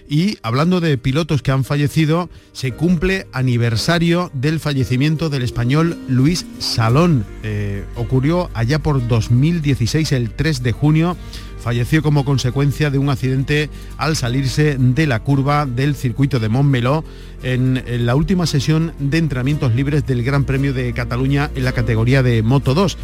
Y 0.08 0.38
hablando 0.44 0.82
de 0.82 0.98
pilotos 0.98 1.42
que 1.42 1.52
han 1.52 1.64
fallecido, 1.64 2.30
se 2.54 2.74
cumple 2.74 3.28
aniversario 3.32 4.30
del 4.34 4.60
fallecimiento 4.60 5.30
del 5.30 5.42
español 5.42 5.98
Luis 6.08 6.46
Salón. 6.60 7.26
Eh, 7.44 7.84
ocurrió 7.96 8.50
allá 8.54 8.80
por 8.80 9.08
2016, 9.08 10.12
el 10.12 10.32
3 10.32 10.62
de 10.62 10.72
junio 10.72 11.18
falleció 11.66 12.04
como 12.04 12.26
consecuencia 12.26 12.92
de 12.92 13.00
un 13.00 13.10
accidente 13.10 13.72
al 13.98 14.16
salirse 14.16 14.78
de 14.78 15.08
la 15.08 15.24
curva 15.24 15.66
del 15.66 15.96
circuito 15.96 16.40
de 16.40 16.48
Montmeló 16.48 17.04
en, 17.42 17.84
la 18.06 18.14
última 18.14 18.46
sesión 18.46 18.94
de 19.00 19.18
entrenamientos 19.18 19.74
libres 19.74 20.06
del 20.06 20.22
Gran 20.22 20.44
Premio 20.44 20.74
de 20.74 20.94
Cataluña 20.94 21.50
en 21.56 21.66
la 21.66 21.72
categoría 21.72 22.22
de 22.22 22.44
Moto 22.44 22.76
2. 22.76 22.98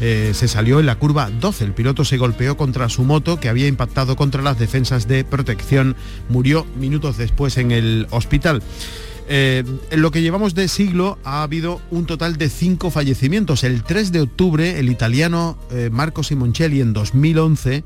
Eh, 0.00 0.30
se 0.32 0.48
salió 0.48 0.80
en 0.80 0.86
la 0.86 0.94
curva 0.94 1.28
12. 1.28 1.64
El 1.64 1.72
piloto 1.72 2.06
se 2.06 2.16
golpeó 2.16 2.56
contra 2.56 2.88
su 2.88 3.04
moto 3.04 3.38
que 3.38 3.50
había 3.50 3.68
impactado 3.68 4.16
contra 4.16 4.40
las 4.40 4.58
defensas 4.58 5.06
de 5.06 5.22
protección. 5.22 5.94
Murió 6.30 6.66
minutos 6.80 7.18
después 7.18 7.58
en 7.58 7.70
el 7.70 8.06
hospital. 8.10 8.62
Eh, 9.28 9.64
en 9.90 10.02
lo 10.02 10.10
que 10.10 10.22
llevamos 10.22 10.54
de 10.54 10.68
siglo 10.68 11.18
ha 11.24 11.42
habido 11.42 11.80
un 11.90 12.06
total 12.06 12.36
de 12.36 12.48
cinco 12.48 12.90
fallecimientos. 12.90 13.64
El 13.64 13.82
3 13.82 14.12
de 14.12 14.20
octubre, 14.20 14.78
el 14.78 14.88
italiano 14.88 15.58
eh, 15.70 15.90
Marco 15.92 16.22
Simoncelli 16.22 16.80
en 16.80 16.92
2011 16.92 17.82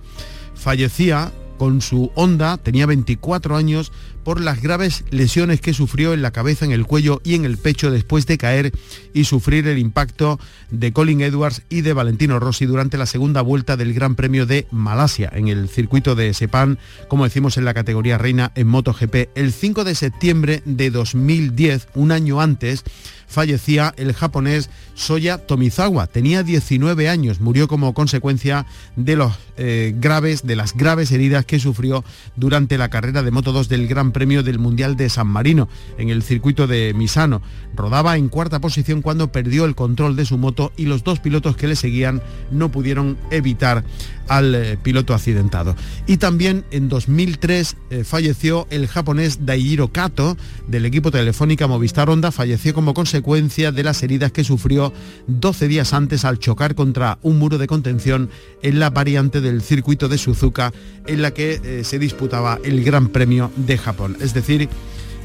fallecía 0.54 1.32
con 1.56 1.80
su 1.80 2.10
Honda, 2.14 2.56
tenía 2.56 2.86
24 2.86 3.56
años, 3.56 3.92
por 4.30 4.40
las 4.40 4.62
graves 4.62 5.02
lesiones 5.10 5.60
que 5.60 5.74
sufrió 5.74 6.12
en 6.12 6.22
la 6.22 6.30
cabeza, 6.30 6.64
en 6.64 6.70
el 6.70 6.86
cuello 6.86 7.20
y 7.24 7.34
en 7.34 7.44
el 7.44 7.58
pecho 7.58 7.90
después 7.90 8.26
de 8.26 8.38
caer 8.38 8.70
y 9.12 9.24
sufrir 9.24 9.66
el 9.66 9.76
impacto 9.76 10.38
de 10.70 10.92
Colin 10.92 11.20
Edwards 11.20 11.62
y 11.68 11.80
de 11.80 11.94
Valentino 11.94 12.38
Rossi 12.38 12.64
durante 12.64 12.96
la 12.96 13.06
segunda 13.06 13.42
vuelta 13.42 13.76
del 13.76 13.92
Gran 13.92 14.14
Premio 14.14 14.46
de 14.46 14.68
Malasia 14.70 15.32
en 15.34 15.48
el 15.48 15.68
circuito 15.68 16.14
de 16.14 16.32
Sepang, 16.32 16.78
como 17.08 17.24
decimos 17.24 17.56
en 17.56 17.64
la 17.64 17.74
categoría 17.74 18.18
reina 18.18 18.52
en 18.54 18.68
MotoGP. 18.68 19.30
El 19.34 19.52
5 19.52 19.82
de 19.82 19.96
septiembre 19.96 20.62
de 20.64 20.92
2010, 20.92 21.88
un 21.96 22.12
año 22.12 22.40
antes, 22.40 22.84
fallecía 23.30 23.94
el 23.96 24.12
japonés 24.12 24.68
Soya 24.94 25.38
Tomizawa. 25.38 26.08
Tenía 26.08 26.42
19 26.42 27.08
años, 27.08 27.40
murió 27.40 27.68
como 27.68 27.94
consecuencia 27.94 28.66
de 28.96 29.16
los 29.16 29.32
eh, 29.56 29.94
graves, 29.96 30.42
de 30.44 30.56
las 30.56 30.76
graves 30.76 31.12
heridas 31.12 31.46
que 31.46 31.60
sufrió 31.60 32.04
durante 32.36 32.76
la 32.76 32.90
carrera 32.90 33.22
de 33.22 33.30
Moto 33.30 33.52
2 33.52 33.68
del 33.68 33.86
Gran 33.86 34.12
Premio 34.12 34.19
del 34.20 34.58
Mundial 34.58 34.96
de 34.96 35.08
San 35.08 35.28
Marino 35.28 35.66
en 35.96 36.10
el 36.10 36.22
circuito 36.22 36.66
de 36.66 36.92
Misano. 36.92 37.40
Rodaba 37.74 38.18
en 38.18 38.28
cuarta 38.28 38.60
posición 38.60 39.00
cuando 39.00 39.32
perdió 39.32 39.64
el 39.64 39.74
control 39.74 40.14
de 40.14 40.26
su 40.26 40.36
moto 40.36 40.72
y 40.76 40.84
los 40.84 41.04
dos 41.04 41.20
pilotos 41.20 41.56
que 41.56 41.68
le 41.68 41.74
seguían 41.74 42.20
no 42.50 42.70
pudieron 42.70 43.16
evitar 43.30 43.82
al 44.28 44.54
eh, 44.54 44.78
piloto 44.80 45.14
accidentado. 45.14 45.74
Y 46.06 46.18
también 46.18 46.64
en 46.70 46.88
2003 46.88 47.76
eh, 47.90 48.04
falleció 48.04 48.66
el 48.70 48.86
japonés 48.88 49.46
Daijiro 49.46 49.88
Kato 49.88 50.36
del 50.68 50.84
equipo 50.84 51.10
telefónica 51.10 51.66
Movistar 51.66 52.10
Honda, 52.10 52.30
falleció 52.30 52.74
como 52.74 52.92
consecuencia 52.92 53.72
de 53.72 53.82
las 53.82 54.02
heridas 54.02 54.32
que 54.32 54.44
sufrió 54.44 54.92
12 55.26 55.66
días 55.66 55.94
antes 55.94 56.24
al 56.24 56.38
chocar 56.38 56.74
contra 56.74 57.18
un 57.22 57.38
muro 57.38 57.56
de 57.56 57.66
contención 57.66 58.28
en 58.62 58.78
la 58.78 58.90
variante 58.90 59.40
del 59.40 59.62
circuito 59.62 60.08
de 60.08 60.18
Suzuka 60.18 60.72
en 61.06 61.22
la 61.22 61.32
que 61.32 61.60
eh, 61.64 61.84
se 61.84 61.98
disputaba 61.98 62.60
el 62.62 62.84
Gran 62.84 63.08
Premio 63.08 63.50
de 63.56 63.78
Japón. 63.78 63.99
Es 64.20 64.34
decir, 64.34 64.68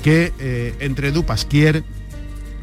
que 0.03 0.75
entre 0.79 1.11
Dupasquier, 1.11 1.83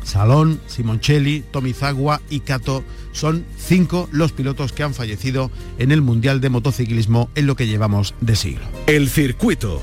Salón, 0.05 0.61
Simoncelli, 0.67 1.45
Tomizawa 1.51 2.21
y 2.29 2.41
Kato 2.41 2.85
son 3.13 3.47
cinco 3.57 4.09
los 4.11 4.33
pilotos 4.33 4.73
que 4.73 4.83
han 4.83 4.95
fallecido 4.95 5.51
en 5.79 5.93
el 5.93 6.03
Mundial 6.03 6.41
de 6.41 6.51
Motociclismo 6.51 7.31
en 7.35 7.47
lo 7.47 7.57
que 7.57 7.67
llevamos 7.67 8.15
de 8.21 8.37
siglo. 8.37 8.65
El 8.87 9.09
circuito. 9.09 9.83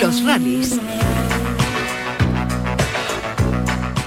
Los 0.00 0.24
rallies. 0.24 0.78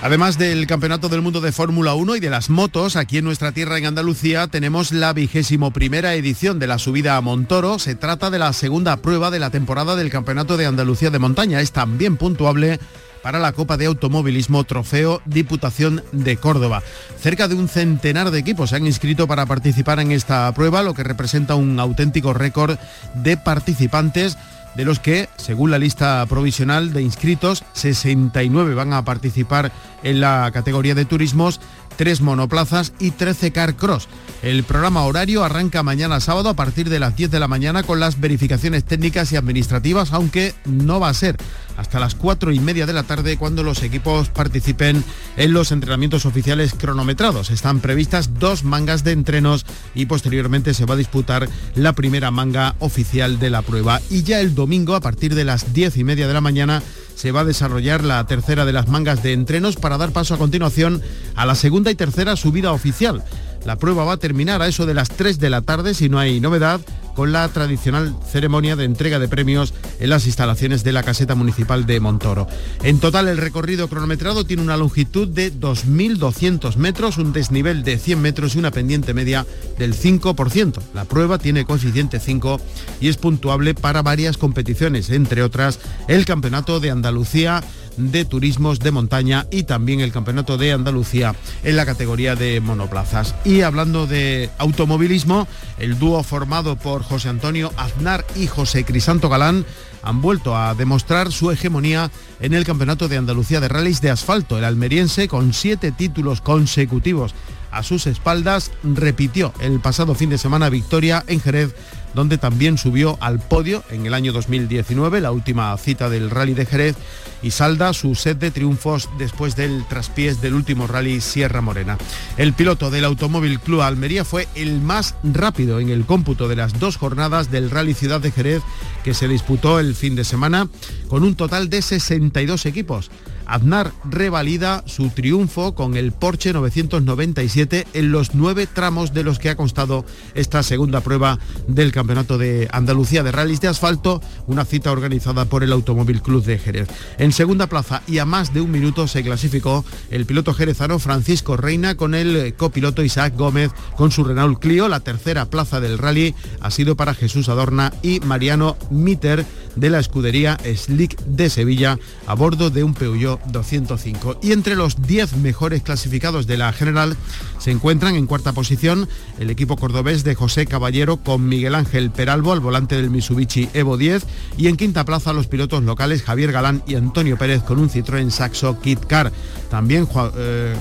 Además 0.02 0.38
del 0.38 0.66
Campeonato 0.68 1.10
del 1.10 1.22
Mundo 1.22 1.42
de 1.42 1.52
Fórmula 1.52 1.94
1 1.96 2.16
y 2.16 2.20
de 2.22 2.30
las 2.30 2.50
motos, 2.50 2.96
aquí 2.96 3.18
en 3.18 3.26
nuestra 3.26 3.52
tierra 3.52 3.78
en 3.78 3.88
Andalucía 3.88 4.48
tenemos 4.48 4.94
la 4.94 5.12
vigésimo 5.12 5.72
primera 5.72 6.16
edición 6.16 6.60
de 6.60 6.68
la 6.68 6.80
subida 6.80 7.18
a 7.18 7.22
Montoro. 7.22 7.78
Se 7.78 7.96
trata 7.96 8.30
de 8.30 8.40
la 8.40 8.54
segunda 8.54 8.98
prueba 8.98 9.32
de 9.32 9.40
la 9.40 9.50
temporada 9.50 9.98
del 9.98 10.10
Campeonato 10.10 10.56
de 10.56 10.66
Andalucía 10.66 11.10
de 11.12 11.20
Montaña. 11.20 11.60
Es 11.60 11.74
también 11.74 12.16
puntuable 12.16 12.80
para 13.24 13.40
la 13.40 13.52
Copa 13.52 13.78
de 13.78 13.86
Automovilismo 13.86 14.64
Trofeo 14.64 15.22
Diputación 15.26 16.04
de 16.12 16.38
Córdoba. 16.38 16.84
Cerca 17.20 17.48
de 17.48 17.56
un 17.56 17.68
centenar 17.68 18.32
de 18.32 18.40
equipos 18.40 18.72
se 18.72 18.76
han 18.76 18.86
inscrito 18.86 19.28
para 19.28 19.46
participar 19.46 20.00
en 20.00 20.12
esta 20.12 20.52
prueba, 20.54 20.84
lo 20.84 20.94
que 20.94 21.04
representa 21.04 21.56
un 21.56 21.80
auténtico 21.80 22.34
récord 22.34 22.78
de 23.16 23.38
participantes 23.38 24.38
de 24.76 24.86
los 24.86 25.00
que, 25.00 25.28
según 25.38 25.72
la 25.72 25.80
lista 25.80 26.26
provisional 26.28 26.94
de 26.94 27.02
inscritos, 27.02 27.64
69 27.74 28.74
van 28.74 28.94
a 28.94 29.04
participar 29.04 29.72
en 30.04 30.22
la 30.22 30.50
categoría 30.54 30.96
de 30.96 31.06
turismos, 31.06 31.60
3 31.98 32.22
monoplazas 32.22 32.94
y 33.00 33.12
13 33.12 33.52
car 33.52 33.76
cross. 33.76 34.08
El 34.42 34.64
programa 34.64 35.04
horario 35.04 35.44
arranca 35.44 35.84
mañana 35.84 36.20
sábado 36.20 36.50
a 36.50 36.56
partir 36.56 36.90
de 36.90 37.00
las 37.00 37.16
10 37.16 37.30
de 37.30 37.40
la 37.40 37.48
mañana 37.48 37.84
con 37.84 38.00
las 38.00 38.20
verificaciones 38.20 38.84
técnicas 38.84 39.32
y 39.32 39.36
administrativas, 39.36 40.14
aunque 40.14 40.56
no 40.66 41.00
va 41.00 41.10
a 41.10 41.14
ser 41.14 41.38
hasta 41.78 42.00
las 42.00 42.16
4 42.16 42.52
y 42.52 42.60
media 42.60 42.88
de 42.88 42.94
la 42.94 43.04
tarde 43.04 43.38
cuando 43.38 43.62
los 43.62 43.84
equipos 43.84 44.30
participen 44.30 45.04
en 45.38 45.54
los 45.54 45.72
entrenamientos 45.72 46.26
oficiales 46.26 46.74
cronometrados. 46.74 47.52
Están 47.52 47.82
previstas 47.82 48.40
dos 48.40 48.64
mangas 48.64 49.04
de 49.04 49.12
entrenos 49.12 49.64
y 49.94 50.08
posteriormente 50.08 50.74
se 50.74 50.86
va 50.86 50.96
a 50.96 50.98
disputar 50.98 51.48
la 51.76 51.94
primera 51.94 52.32
manga 52.32 52.76
oficial 52.80 53.38
de 53.38 53.52
la 53.52 53.62
prueba. 53.62 54.02
Y 54.10 54.24
ya 54.24 54.40
el 54.40 54.56
domingo, 54.56 54.96
a 54.96 55.02
partir 55.02 55.36
de 55.36 55.46
las 55.46 55.72
10 55.72 55.98
y 55.98 56.04
media 56.04 56.28
de 56.28 56.34
la 56.34 56.42
mañana, 56.42 56.82
se 57.14 57.32
va 57.32 57.42
a 57.42 57.46
desarrollar 57.46 58.04
la 58.04 58.26
tercera 58.26 58.66
de 58.66 58.74
las 58.74 58.88
mangas 58.88 59.22
de 59.22 59.34
entrenos 59.34 59.76
para 59.76 60.00
dar 60.00 60.12
paso 60.12 60.34
a 60.34 60.40
continuación 60.40 61.04
a 61.36 61.46
la 61.46 61.54
segunda 61.54 61.92
y 61.92 61.96
tercera 61.96 62.36
subida 62.36 62.72
oficial. 62.72 63.24
La 63.66 63.78
prueba 63.78 64.04
va 64.04 64.14
a 64.14 64.18
terminar 64.18 64.62
a 64.62 64.68
eso 64.68 64.86
de 64.86 64.94
las 64.94 65.10
3 65.10 65.40
de 65.40 65.50
la 65.50 65.62
tarde 65.62 65.94
si 65.94 66.10
no 66.10 66.20
hay 66.20 66.40
novedad 66.40 66.82
con 67.16 67.32
la 67.32 67.48
tradicional 67.50 68.16
ceremonia 68.26 68.76
de 68.76 68.86
entrega 68.86 69.20
de 69.20 69.28
premios 69.28 69.74
en 70.00 70.10
las 70.10 70.26
instalaciones 70.26 70.84
de 70.84 70.94
la 70.94 71.04
caseta 71.04 71.36
municipal 71.36 71.86
de 71.86 72.00
Montoro. 72.00 72.48
En 72.84 73.00
total 73.00 73.28
el 73.28 73.38
recorrido 73.38 73.88
cronometrado 73.88 74.46
tiene 74.46 74.64
una 74.64 74.78
longitud 74.78 75.28
de 75.28 75.54
2.200 75.54 76.76
metros, 76.78 77.18
un 77.18 77.34
desnivel 77.34 77.84
de 77.84 77.98
100 77.98 78.22
metros 78.22 78.56
y 78.56 78.60
una 78.60 78.72
pendiente 78.72 79.14
media 79.14 79.46
del 79.78 79.94
5%. 79.94 80.80
La 80.94 81.06
prueba 81.06 81.38
tiene 81.38 81.66
coeficiente 81.66 82.20
5 82.20 82.60
y 83.02 83.10
es 83.10 83.18
puntuable 83.18 83.74
para 83.74 84.02
varias 84.02 84.38
competiciones, 84.38 85.10
entre 85.10 85.44
otras 85.44 85.80
el 86.08 86.26
Campeonato 86.26 86.80
de 86.80 86.92
Andalucía 86.92 87.64
de 88.10 88.26
turismos 88.26 88.80
de 88.80 88.92
montaña 88.92 89.46
y 89.52 89.64
también 89.64 90.00
el 90.00 90.12
Campeonato 90.12 90.58
de 90.58 90.72
Andalucía 90.72 91.36
en 91.64 91.76
la 91.76 91.86
categoría 91.86 92.36
de 92.36 92.60
monoplazas. 92.62 93.36
Y 93.46 93.62
hablando 93.62 94.08
de 94.08 94.50
automovilismo, 94.58 95.48
el 95.78 96.00
dúo 96.00 96.24
formado 96.24 96.78
por 96.78 97.04
José 97.04 97.30
Antonio 97.30 97.72
Aznar 97.78 98.26
y 98.36 98.48
José 98.48 98.84
Crisanto 98.86 99.30
Galán 99.30 99.66
han 100.04 100.22
vuelto 100.22 100.58
a 100.58 100.74
demostrar 100.74 101.32
su 101.32 101.52
hegemonía 101.52 102.10
en 102.40 102.54
el 102.54 102.66
Campeonato 102.66 103.08
de 103.08 103.18
Andalucía 103.18 103.60
de 103.60 103.68
Rallys 103.68 104.02
de 104.02 104.10
Asfalto. 104.10 104.58
El 104.58 104.66
almeriense, 104.66 105.28
con 105.28 105.54
siete 105.54 105.92
títulos 105.92 106.42
consecutivos 106.42 107.36
a 107.72 107.84
sus 107.84 108.08
espaldas, 108.08 108.72
repitió 108.84 109.54
el 109.62 109.80
pasado 109.80 110.16
fin 110.16 110.30
de 110.30 110.38
semana 110.38 110.70
victoria 110.70 111.24
en 111.28 111.40
Jerez 111.40 111.74
donde 112.14 112.38
también 112.38 112.78
subió 112.78 113.18
al 113.22 113.40
podio 113.40 113.84
en 113.90 114.06
el 114.06 114.14
año 114.14 114.34
2019, 114.34 115.22
la 115.22 115.32
última 115.32 115.76
cita 115.78 116.10
del 116.10 116.30
Rally 116.30 116.54
de 116.54 116.66
Jerez, 116.66 116.96
y 117.42 117.52
salda 117.52 117.94
su 117.94 118.16
set 118.16 118.38
de 118.40 118.52
triunfos 118.52 119.10
después 119.18 119.56
del 119.56 119.86
traspiés 119.88 120.42
del 120.42 120.54
último 120.54 120.88
Rally 120.88 121.22
Sierra 121.22 121.62
Morena. 121.62 121.98
El 122.38 122.54
piloto 122.54 122.92
del 122.92 123.06
Automóvil 123.06 123.60
Club 123.60 123.82
Almería 123.82 124.26
fue 124.26 124.48
el 124.56 124.82
más 124.82 125.16
rápido 125.24 125.80
en 125.80 125.90
el 125.90 126.06
cómputo 126.06 126.48
de 126.48 126.56
las 126.56 126.80
dos 126.80 126.98
jornadas 126.98 127.52
del 127.52 127.70
Rally 127.70 127.94
Ciudad 127.94 128.22
de 128.22 128.32
Jerez 128.32 128.62
que 129.04 129.14
se 129.14 129.28
disputó 129.28 129.80
el 129.80 129.96
fin 129.96 130.16
de 130.16 130.24
semana 130.24 130.68
con 131.08 131.24
un 131.24 131.36
total 131.36 131.70
de 131.70 131.82
62 131.82 132.66
equipos. 132.66 133.10
Aznar 133.52 133.92
revalida 134.06 134.82
su 134.86 135.10
triunfo 135.10 135.76
con 135.76 135.98
el 135.98 136.14
Porsche 136.14 136.54
997 136.54 137.86
en 137.94 138.12
los 138.14 138.34
nueve 138.34 138.66
tramos 138.66 139.14
de 139.14 139.24
los 139.24 139.40
que 139.40 139.50
ha 139.50 139.58
constado 139.58 140.06
esta 140.36 140.64
segunda 140.64 141.02
prueba 141.02 141.38
del 141.68 141.92
Campeonato 141.92 142.38
de 142.38 142.70
Andalucía 142.72 143.24
de 143.24 143.32
Rallys 143.34 143.60
de 143.60 143.68
Asfalto, 143.68 144.22
una 144.48 144.64
cita 144.64 144.94
organizada 144.94 145.44
por 145.46 145.64
el 145.64 145.74
Automóvil 145.74 146.22
Club 146.22 146.46
de 146.46 146.60
Jerez. 146.60 146.88
En 147.18 147.34
segunda 147.34 147.68
plaza 147.68 148.02
y 148.08 148.20
a 148.20 148.26
más 148.26 148.54
de 148.54 148.62
un 148.62 148.72
minuto 148.72 149.10
se 149.10 149.22
clasificó 149.22 149.84
el 150.12 150.26
piloto 150.26 150.54
jerezano 150.54 150.98
Francisco 150.98 151.58
Reina 151.58 151.96
con 151.96 152.16
el 152.16 152.54
copiloto 152.56 153.04
Isaac 153.04 153.34
Gómez 153.36 153.72
con 153.98 154.12
su 154.12 154.24
Renault 154.24 154.60
Clio. 154.60 154.88
La 154.88 155.02
tercera 155.02 155.50
plaza 155.50 155.82
del 155.82 155.98
rally 155.98 156.34
ha 156.62 156.72
sido 156.72 156.96
para 156.96 157.14
Jesús 157.14 157.50
Adorna 157.50 157.92
y 158.02 158.22
Mariano 158.22 158.78
Mitter 158.90 159.46
de 159.76 159.90
la 159.90 160.00
escudería 160.00 160.58
Slick 160.76 161.20
de 161.26 161.50
Sevilla 161.50 161.98
a 162.28 162.34
bordo 162.36 162.70
de 162.70 162.84
un 162.84 162.94
Peugeot 162.94 163.42
205. 163.48 164.40
Y 164.42 164.52
entre 164.52 164.76
los 164.76 165.02
10 165.02 165.38
mejores 165.38 165.82
clasificados 165.82 166.48
de 166.48 166.58
la 166.58 166.74
general 166.74 167.16
se 167.60 167.72
encuentran 167.72 168.16
en 168.16 168.28
cuarta 168.28 168.54
posición 168.54 169.08
el 169.40 169.50
equipo 169.50 169.78
cordobés 169.78 170.24
de 170.24 170.36
José 170.36 170.66
Caballero 170.66 171.18
con 171.18 171.48
Miguel 171.48 171.76
Ángel 171.76 172.12
Peralbo 172.12 172.54
al 172.54 172.60
volante 172.60 172.96
del 172.96 173.10
Mitsubishi 173.10 173.70
Evo 173.74 173.98
10 173.98 174.26
y 174.58 174.68
en 174.68 174.78
quinta 174.78 175.06
plaza 175.06 175.34
los 175.34 175.48
pilotos 175.48 175.84
locales 175.84 176.24
Javier 176.24 176.52
Galán 176.52 176.84
y 176.88 176.96
Antonio 176.96 177.38
Pérez 177.38 177.64
con 177.64 177.80
un 177.80 177.90
Citroën 177.90 178.30
Saxo 178.30 178.80
Kit 178.82 179.06
Car. 179.06 179.32
También 179.70 180.08
eh, 180.36 180.76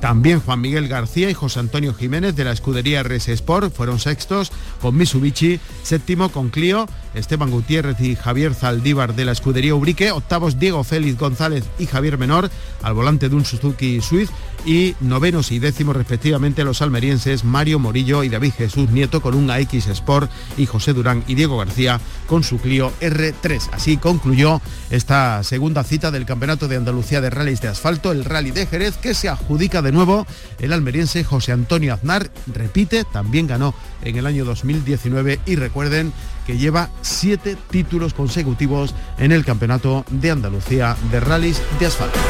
también 0.00 0.40
Juan 0.40 0.60
Miguel 0.60 0.88
García 0.88 1.30
y 1.30 1.34
José 1.34 1.60
Antonio 1.60 1.94
Jiménez 1.94 2.36
de 2.36 2.44
la 2.44 2.52
escudería 2.52 3.02
RS 3.02 3.28
Sport 3.28 3.74
fueron 3.74 3.98
sextos 3.98 4.52
con 4.80 4.96
Mitsubishi, 4.96 5.60
séptimo 5.82 6.30
con 6.30 6.50
Clio, 6.50 6.86
Esteban 7.14 7.50
Gutiérrez 7.50 8.00
y 8.00 8.16
Javier 8.16 8.54
Zaldívar 8.54 9.14
de 9.14 9.24
la 9.24 9.32
escudería 9.32 9.74
Ubrique, 9.74 10.10
octavos 10.10 10.58
Diego 10.58 10.84
Félix 10.84 11.18
González 11.18 11.64
y 11.78 11.86
Javier 11.86 12.18
Menor 12.18 12.50
al 12.82 12.94
volante 12.94 13.28
de 13.28 13.36
un 13.36 13.44
Suzuki 13.44 14.00
Swift 14.00 14.30
y 14.66 14.94
novenos 15.00 15.52
y 15.52 15.58
décimos 15.58 15.96
respectivamente 15.96 16.64
los 16.64 16.82
almerienses 16.82 17.44
Mario 17.44 17.78
Morillo 17.78 18.24
y 18.24 18.28
David 18.28 18.52
Jesús 18.56 18.90
Nieto 18.90 19.20
con 19.20 19.34
un 19.34 19.50
AX 19.50 19.86
Sport 19.86 20.30
y 20.56 20.66
José 20.66 20.92
Durán 20.92 21.22
y 21.26 21.34
Diego 21.34 21.58
García 21.58 22.00
con 22.26 22.42
su 22.42 22.58
Clio 22.58 22.92
R3. 23.00 23.70
Así 23.72 23.96
concluyó 23.96 24.60
esta 24.90 25.42
segunda 25.42 25.84
cita 25.84 26.10
del 26.10 26.26
Campeonato 26.26 26.68
de 26.68 26.76
Andalucía 26.76 27.20
de 27.20 27.30
Rallys 27.30 27.60
de 27.60 27.68
Asfalto, 27.68 28.12
el 28.12 28.24
Rally 28.24 28.50
de 28.50 28.66
Jerez, 28.66 28.96
que 28.96 29.14
se 29.14 29.28
adjudica 29.28 29.82
de 29.82 29.92
nuevo 29.94 30.26
el 30.58 30.72
almeriense 30.72 31.24
José 31.24 31.52
Antonio 31.52 31.94
Aznar. 31.94 32.30
Repite, 32.52 33.04
también 33.04 33.46
ganó 33.46 33.74
en 34.02 34.16
el 34.16 34.26
año 34.26 34.44
2019 34.44 35.40
y 35.46 35.56
recuerden 35.56 36.12
que 36.46 36.58
lleva 36.58 36.90
siete 37.00 37.56
títulos 37.70 38.12
consecutivos 38.12 38.94
en 39.16 39.32
el 39.32 39.44
Campeonato 39.44 40.04
de 40.10 40.30
Andalucía 40.30 40.96
de 41.10 41.20
Rallys 41.20 41.62
de 41.80 41.86
Asfalto 41.86 42.20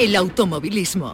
el 0.00 0.16
automovilismo. 0.16 1.12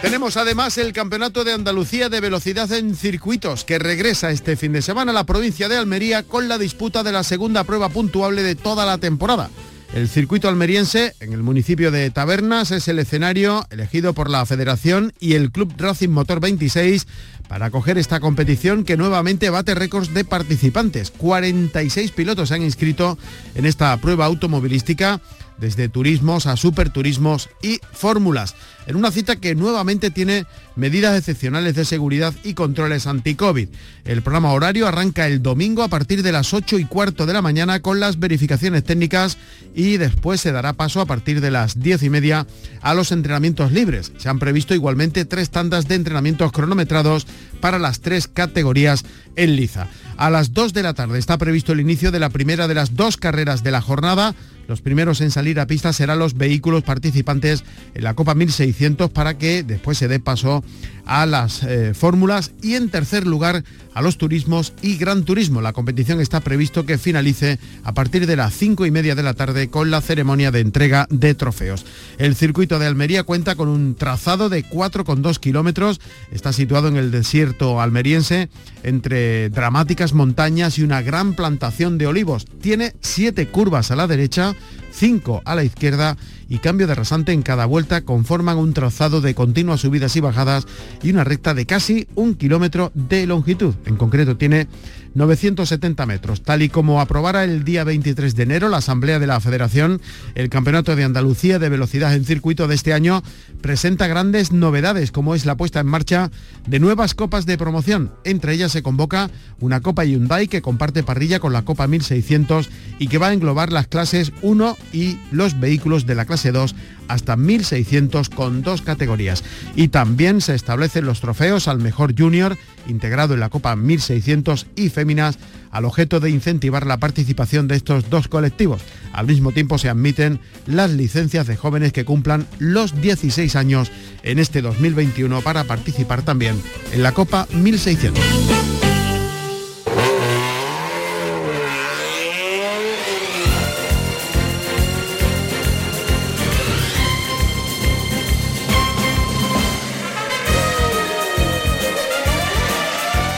Tenemos 0.00 0.36
además 0.36 0.78
el 0.78 0.92
Campeonato 0.92 1.44
de 1.44 1.52
Andalucía 1.52 2.08
de 2.08 2.20
Velocidad 2.20 2.70
en 2.72 2.94
Circuitos, 2.94 3.64
que 3.64 3.78
regresa 3.78 4.30
este 4.30 4.56
fin 4.56 4.72
de 4.72 4.82
semana 4.82 5.12
a 5.12 5.14
la 5.14 5.24
provincia 5.24 5.68
de 5.68 5.76
Almería 5.76 6.22
con 6.22 6.48
la 6.48 6.58
disputa 6.58 7.02
de 7.02 7.12
la 7.12 7.22
segunda 7.22 7.64
prueba 7.64 7.88
puntuable 7.90 8.42
de 8.42 8.54
toda 8.54 8.86
la 8.86 8.98
temporada. 8.98 9.50
El 9.94 10.08
circuito 10.08 10.48
almeriense 10.48 11.14
en 11.20 11.32
el 11.32 11.44
municipio 11.44 11.92
de 11.92 12.10
Tabernas 12.10 12.72
es 12.72 12.88
el 12.88 12.98
escenario 12.98 13.64
elegido 13.70 14.12
por 14.12 14.28
la 14.28 14.44
Federación 14.44 15.12
y 15.20 15.34
el 15.34 15.52
Club 15.52 15.72
Racing 15.78 16.08
Motor 16.08 16.40
26 16.40 17.06
para 17.46 17.66
acoger 17.66 17.96
esta 17.96 18.18
competición 18.18 18.82
que 18.82 18.96
nuevamente 18.96 19.50
bate 19.50 19.72
récords 19.76 20.12
de 20.12 20.24
participantes. 20.24 21.12
46 21.12 22.10
pilotos 22.10 22.48
se 22.48 22.56
han 22.56 22.64
inscrito 22.64 23.16
en 23.54 23.66
esta 23.66 23.96
prueba 23.98 24.24
automovilística 24.24 25.20
desde 25.58 25.88
turismos 25.88 26.46
a 26.46 26.56
superturismos 26.56 27.48
y 27.62 27.80
fórmulas, 27.92 28.54
en 28.86 28.96
una 28.96 29.10
cita 29.10 29.36
que 29.36 29.54
nuevamente 29.54 30.10
tiene 30.10 30.46
medidas 30.76 31.16
excepcionales 31.16 31.74
de 31.74 31.84
seguridad 31.84 32.34
y 32.42 32.54
controles 32.54 33.06
anti-COVID. 33.06 33.68
El 34.04 34.22
programa 34.22 34.52
horario 34.52 34.86
arranca 34.86 35.26
el 35.26 35.42
domingo 35.42 35.82
a 35.82 35.88
partir 35.88 36.22
de 36.22 36.32
las 36.32 36.52
8 36.52 36.78
y 36.78 36.84
cuarto 36.84 37.26
de 37.26 37.32
la 37.32 37.42
mañana 37.42 37.80
con 37.80 38.00
las 38.00 38.18
verificaciones 38.18 38.84
técnicas 38.84 39.38
y 39.74 39.96
después 39.96 40.40
se 40.40 40.52
dará 40.52 40.72
paso 40.72 41.00
a 41.00 41.06
partir 41.06 41.40
de 41.40 41.50
las 41.50 41.80
10 41.80 42.02
y 42.02 42.10
media 42.10 42.46
a 42.82 42.94
los 42.94 43.12
entrenamientos 43.12 43.72
libres. 43.72 44.12
Se 44.18 44.28
han 44.28 44.38
previsto 44.38 44.74
igualmente 44.74 45.24
tres 45.24 45.50
tandas 45.50 45.88
de 45.88 45.94
entrenamientos 45.94 46.52
cronometrados 46.52 47.26
para 47.60 47.78
las 47.78 48.00
tres 48.00 48.28
categorías 48.28 49.04
en 49.36 49.56
liza. 49.56 49.88
A 50.16 50.30
las 50.30 50.52
2 50.52 50.72
de 50.72 50.82
la 50.82 50.94
tarde 50.94 51.18
está 51.18 51.38
previsto 51.38 51.72
el 51.72 51.80
inicio 51.80 52.12
de 52.12 52.20
la 52.20 52.30
primera 52.30 52.68
de 52.68 52.74
las 52.74 52.94
dos 52.94 53.16
carreras 53.16 53.62
de 53.62 53.70
la 53.70 53.80
jornada 53.80 54.34
los 54.68 54.80
primeros 54.80 55.20
en 55.20 55.30
salir 55.30 55.60
a 55.60 55.66
pista 55.66 55.92
serán 55.92 56.18
los 56.18 56.34
vehículos 56.34 56.82
participantes 56.82 57.64
en 57.94 58.04
la 58.04 58.14
Copa 58.14 58.34
1600 58.34 59.10
para 59.10 59.38
que 59.38 59.62
después 59.62 59.98
se 59.98 60.08
dé 60.08 60.20
paso 60.20 60.64
a 61.06 61.26
las 61.26 61.62
eh, 61.62 61.92
fórmulas 61.94 62.52
y 62.62 62.74
en 62.74 62.88
tercer 62.88 63.26
lugar 63.26 63.62
a 63.94 64.02
los 64.02 64.18
turismos 64.18 64.72
y 64.82 64.96
gran 64.96 65.24
turismo. 65.24 65.60
La 65.60 65.72
competición 65.72 66.20
está 66.20 66.40
previsto 66.40 66.84
que 66.84 66.98
finalice 66.98 67.58
a 67.84 67.94
partir 67.94 68.26
de 68.26 68.36
las 68.36 68.54
cinco 68.54 68.86
y 68.86 68.90
media 68.90 69.14
de 69.14 69.22
la 69.22 69.34
tarde 69.34 69.68
con 69.68 69.90
la 69.90 70.00
ceremonia 70.00 70.50
de 70.50 70.60
entrega 70.60 71.06
de 71.10 71.34
trofeos. 71.34 71.86
El 72.18 72.34
circuito 72.34 72.78
de 72.78 72.86
Almería 72.86 73.22
cuenta 73.22 73.54
con 73.54 73.68
un 73.68 73.94
trazado 73.94 74.48
de 74.48 74.64
4,2 74.64 75.38
kilómetros. 75.38 76.00
Está 76.32 76.52
situado 76.52 76.88
en 76.88 76.96
el 76.96 77.10
desierto 77.10 77.80
almeriense 77.80 78.48
entre 78.82 79.48
dramáticas 79.50 80.12
montañas 80.12 80.78
y 80.78 80.82
una 80.82 81.02
gran 81.02 81.34
plantación 81.34 81.98
de 81.98 82.06
olivos. 82.06 82.46
Tiene 82.60 82.94
siete 83.00 83.48
curvas 83.48 83.90
a 83.90 83.96
la 83.96 84.06
derecha 84.54 84.84
5 84.94 85.42
a 85.44 85.54
la 85.54 85.64
izquierda 85.64 86.16
y 86.48 86.58
cambio 86.58 86.86
de 86.86 86.94
rasante 86.94 87.32
en 87.32 87.42
cada 87.42 87.66
vuelta 87.66 88.02
conforman 88.02 88.58
un 88.58 88.72
trazado 88.72 89.20
de 89.20 89.34
continuas 89.34 89.80
subidas 89.80 90.14
y 90.14 90.20
bajadas 90.20 90.66
y 91.02 91.10
una 91.10 91.24
recta 91.24 91.52
de 91.52 91.66
casi 91.66 92.06
un 92.14 92.34
kilómetro 92.34 92.92
de 92.94 93.26
longitud. 93.26 93.74
En 93.86 93.96
concreto 93.96 94.36
tiene 94.36 94.68
970 95.14 96.06
metros. 96.06 96.42
Tal 96.42 96.62
y 96.62 96.68
como 96.68 97.00
aprobara 97.00 97.44
el 97.44 97.64
día 97.64 97.84
23 97.84 98.34
de 98.34 98.42
enero 98.42 98.68
la 98.68 98.78
Asamblea 98.78 99.18
de 99.18 99.26
la 99.26 99.40
Federación, 99.40 100.00
el 100.34 100.48
Campeonato 100.48 100.96
de 100.96 101.04
Andalucía 101.04 101.58
de 101.58 101.68
Velocidad 101.68 102.14
en 102.14 102.24
Circuito 102.24 102.68
de 102.68 102.74
este 102.74 102.92
año 102.92 103.22
presenta 103.60 104.06
grandes 104.06 104.52
novedades, 104.52 105.12
como 105.12 105.34
es 105.34 105.46
la 105.46 105.56
puesta 105.56 105.80
en 105.80 105.86
marcha 105.86 106.30
de 106.66 106.80
nuevas 106.80 107.14
copas 107.14 107.46
de 107.46 107.58
promoción. 107.58 108.12
Entre 108.24 108.52
ellas 108.52 108.72
se 108.72 108.82
convoca 108.82 109.30
una 109.60 109.80
Copa 109.80 110.04
Hyundai 110.04 110.48
que 110.48 110.62
comparte 110.62 111.02
parrilla 111.02 111.40
con 111.40 111.52
la 111.52 111.62
Copa 111.62 111.86
1600 111.86 112.68
y 112.98 113.08
que 113.08 113.18
va 113.18 113.28
a 113.28 113.32
englobar 113.32 113.72
las 113.72 113.86
clases 113.86 114.32
1 114.42 114.76
y 114.92 115.18
los 115.30 115.58
vehículos 115.60 116.06
de 116.06 116.14
la 116.14 116.24
clase 116.24 116.52
2 116.52 116.74
hasta 117.08 117.36
1600 117.36 118.28
con 118.30 118.62
dos 118.62 118.82
categorías. 118.82 119.44
Y 119.74 119.88
también 119.88 120.40
se 120.40 120.54
establecen 120.54 121.06
los 121.06 121.20
trofeos 121.20 121.68
al 121.68 121.78
mejor 121.78 122.14
junior 122.18 122.56
integrado 122.86 123.34
en 123.34 123.40
la 123.40 123.50
Copa 123.50 123.76
1600 123.76 124.66
y 124.76 124.88
Féminas 124.88 125.38
al 125.70 125.84
objeto 125.84 126.20
de 126.20 126.30
incentivar 126.30 126.86
la 126.86 126.98
participación 126.98 127.66
de 127.66 127.76
estos 127.76 128.08
dos 128.08 128.28
colectivos. 128.28 128.82
Al 129.12 129.26
mismo 129.26 129.52
tiempo 129.52 129.76
se 129.78 129.88
admiten 129.88 130.38
las 130.66 130.90
licencias 130.92 131.46
de 131.46 131.56
jóvenes 131.56 131.92
que 131.92 132.04
cumplan 132.04 132.46
los 132.58 133.00
16 133.00 133.56
años 133.56 133.90
en 134.22 134.38
este 134.38 134.62
2021 134.62 135.40
para 135.42 135.64
participar 135.64 136.22
también 136.22 136.60
en 136.92 137.02
la 137.02 137.12
Copa 137.12 137.48
1600. 137.52 138.83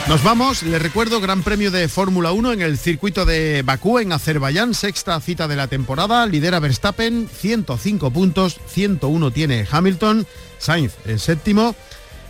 Nos 0.09 0.23
vamos, 0.23 0.63
les 0.63 0.81
recuerdo, 0.81 1.19
Gran 1.19 1.43
Premio 1.43 1.69
de 1.69 1.89
Fórmula 1.89 2.31
1 2.31 2.53
en 2.53 2.61
el 2.61 2.77
circuito 2.77 3.25
de 3.25 3.61
Bakú, 3.61 3.99
en 3.99 4.13
Azerbaiyán, 4.13 4.73
sexta 4.73 5.19
cita 5.19 5.49
de 5.49 5.57
la 5.57 5.67
temporada, 5.67 6.25
lidera 6.25 6.61
Verstappen, 6.61 7.27
105 7.27 8.11
puntos, 8.11 8.57
101 8.67 9.31
tiene 9.31 9.67
Hamilton, 9.69 10.25
Sainz 10.59 10.93
el 11.05 11.19
séptimo, 11.19 11.75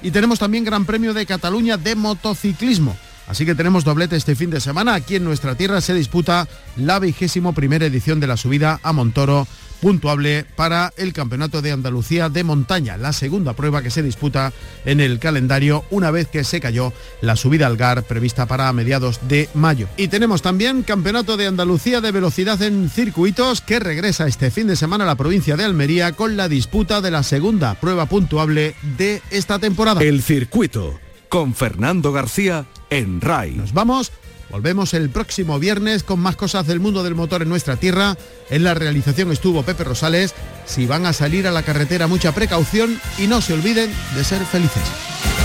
y 0.02 0.10
tenemos 0.10 0.40
también 0.40 0.66
Gran 0.66 0.86
Premio 0.86 1.13
de 1.13 1.28
Cataluña 1.28 1.78
de 1.78 1.94
motociclismo. 1.94 2.98
Así 3.28 3.46
que 3.46 3.54
tenemos 3.54 3.84
doblete 3.84 4.16
este 4.16 4.36
fin 4.36 4.50
de 4.50 4.60
semana. 4.60 4.96
Aquí 4.96 5.18
en 5.18 5.26
nuestra 5.26 5.54
tierra 5.54 5.80
se 5.80 5.94
disputa 5.94 6.48
la 6.78 6.98
vigésimo 6.98 7.54
primera 7.54 7.86
edición 7.86 8.20
de 8.20 8.28
la 8.28 8.38
subida 8.38 8.80
a 8.82 8.92
Montoro 8.92 9.48
puntuable 9.82 10.46
para 10.56 10.94
el 10.98 11.13
Campeonato 11.13 11.62
de 11.62 11.72
Andalucía 11.72 12.30
de 12.30 12.44
Montaña, 12.44 12.98
la 12.98 13.13
segunda 13.13 13.54
prueba 13.54 13.82
que 13.82 13.92
se 13.92 14.04
disputa 14.04 14.54
en 14.86 15.00
el 15.00 15.20
calendario 15.20 15.86
una 15.90 16.12
vez 16.12 16.28
que 16.28 16.44
se 16.44 16.60
cayó 16.60 16.94
la 17.22 17.36
subida 17.36 17.68
al 17.68 17.78
GAR 17.78 18.04
prevista 18.04 18.46
para 18.46 18.72
mediados 18.74 19.20
de 19.28 19.50
mayo. 19.54 19.88
Y 19.98 20.08
tenemos 20.08 20.42
también 20.42 20.84
Campeonato 20.84 21.38
de 21.38 21.48
Andalucía 21.48 22.02
de 22.02 22.12
Velocidad 22.12 22.62
en 22.62 22.90
Circuitos 22.90 23.62
que 23.62 23.80
regresa 23.80 24.28
este 24.28 24.52
fin 24.52 24.68
de 24.68 24.76
semana 24.76 25.04
a 25.04 25.08
la 25.08 25.16
provincia 25.16 25.56
de 25.56 25.63
Almería 25.63 26.13
con 26.13 26.38
la 26.38 26.50
disputa 26.50 27.02
de 27.02 27.12
la 27.12 27.24
segunda 27.24 27.76
prueba 27.76 28.06
puntuable 28.06 28.76
de 28.98 29.22
esta 29.30 29.60
temporada. 29.60 30.02
El 30.02 30.22
circuito 30.22 31.00
con 31.30 31.54
Fernando 31.54 32.12
García 32.12 32.66
en 32.90 33.22
RAI. 33.22 33.56
Nos 33.56 33.74
vamos 33.74 34.12
Volvemos 34.49 34.93
el 34.93 35.10
próximo 35.10 35.60
viernes 35.60 36.03
con 36.03 36.19
más 36.19 36.36
cosas 36.36 36.67
del 36.67 36.79
mundo 36.79 37.03
del 37.03 37.15
motor 37.15 37.41
en 37.41 37.49
nuestra 37.49 37.75
tierra. 37.75 38.17
En 38.49 38.63
la 38.63 38.73
realización 38.73 39.31
estuvo 39.31 39.63
Pepe 39.63 39.83
Rosales. 39.83 40.33
Si 40.65 40.86
van 40.86 41.05
a 41.05 41.13
salir 41.13 41.47
a 41.47 41.51
la 41.51 41.63
carretera, 41.63 42.07
mucha 42.07 42.33
precaución 42.33 42.99
y 43.17 43.27
no 43.27 43.41
se 43.41 43.53
olviden 43.53 43.91
de 44.15 44.23
ser 44.23 44.43
felices. 44.45 45.37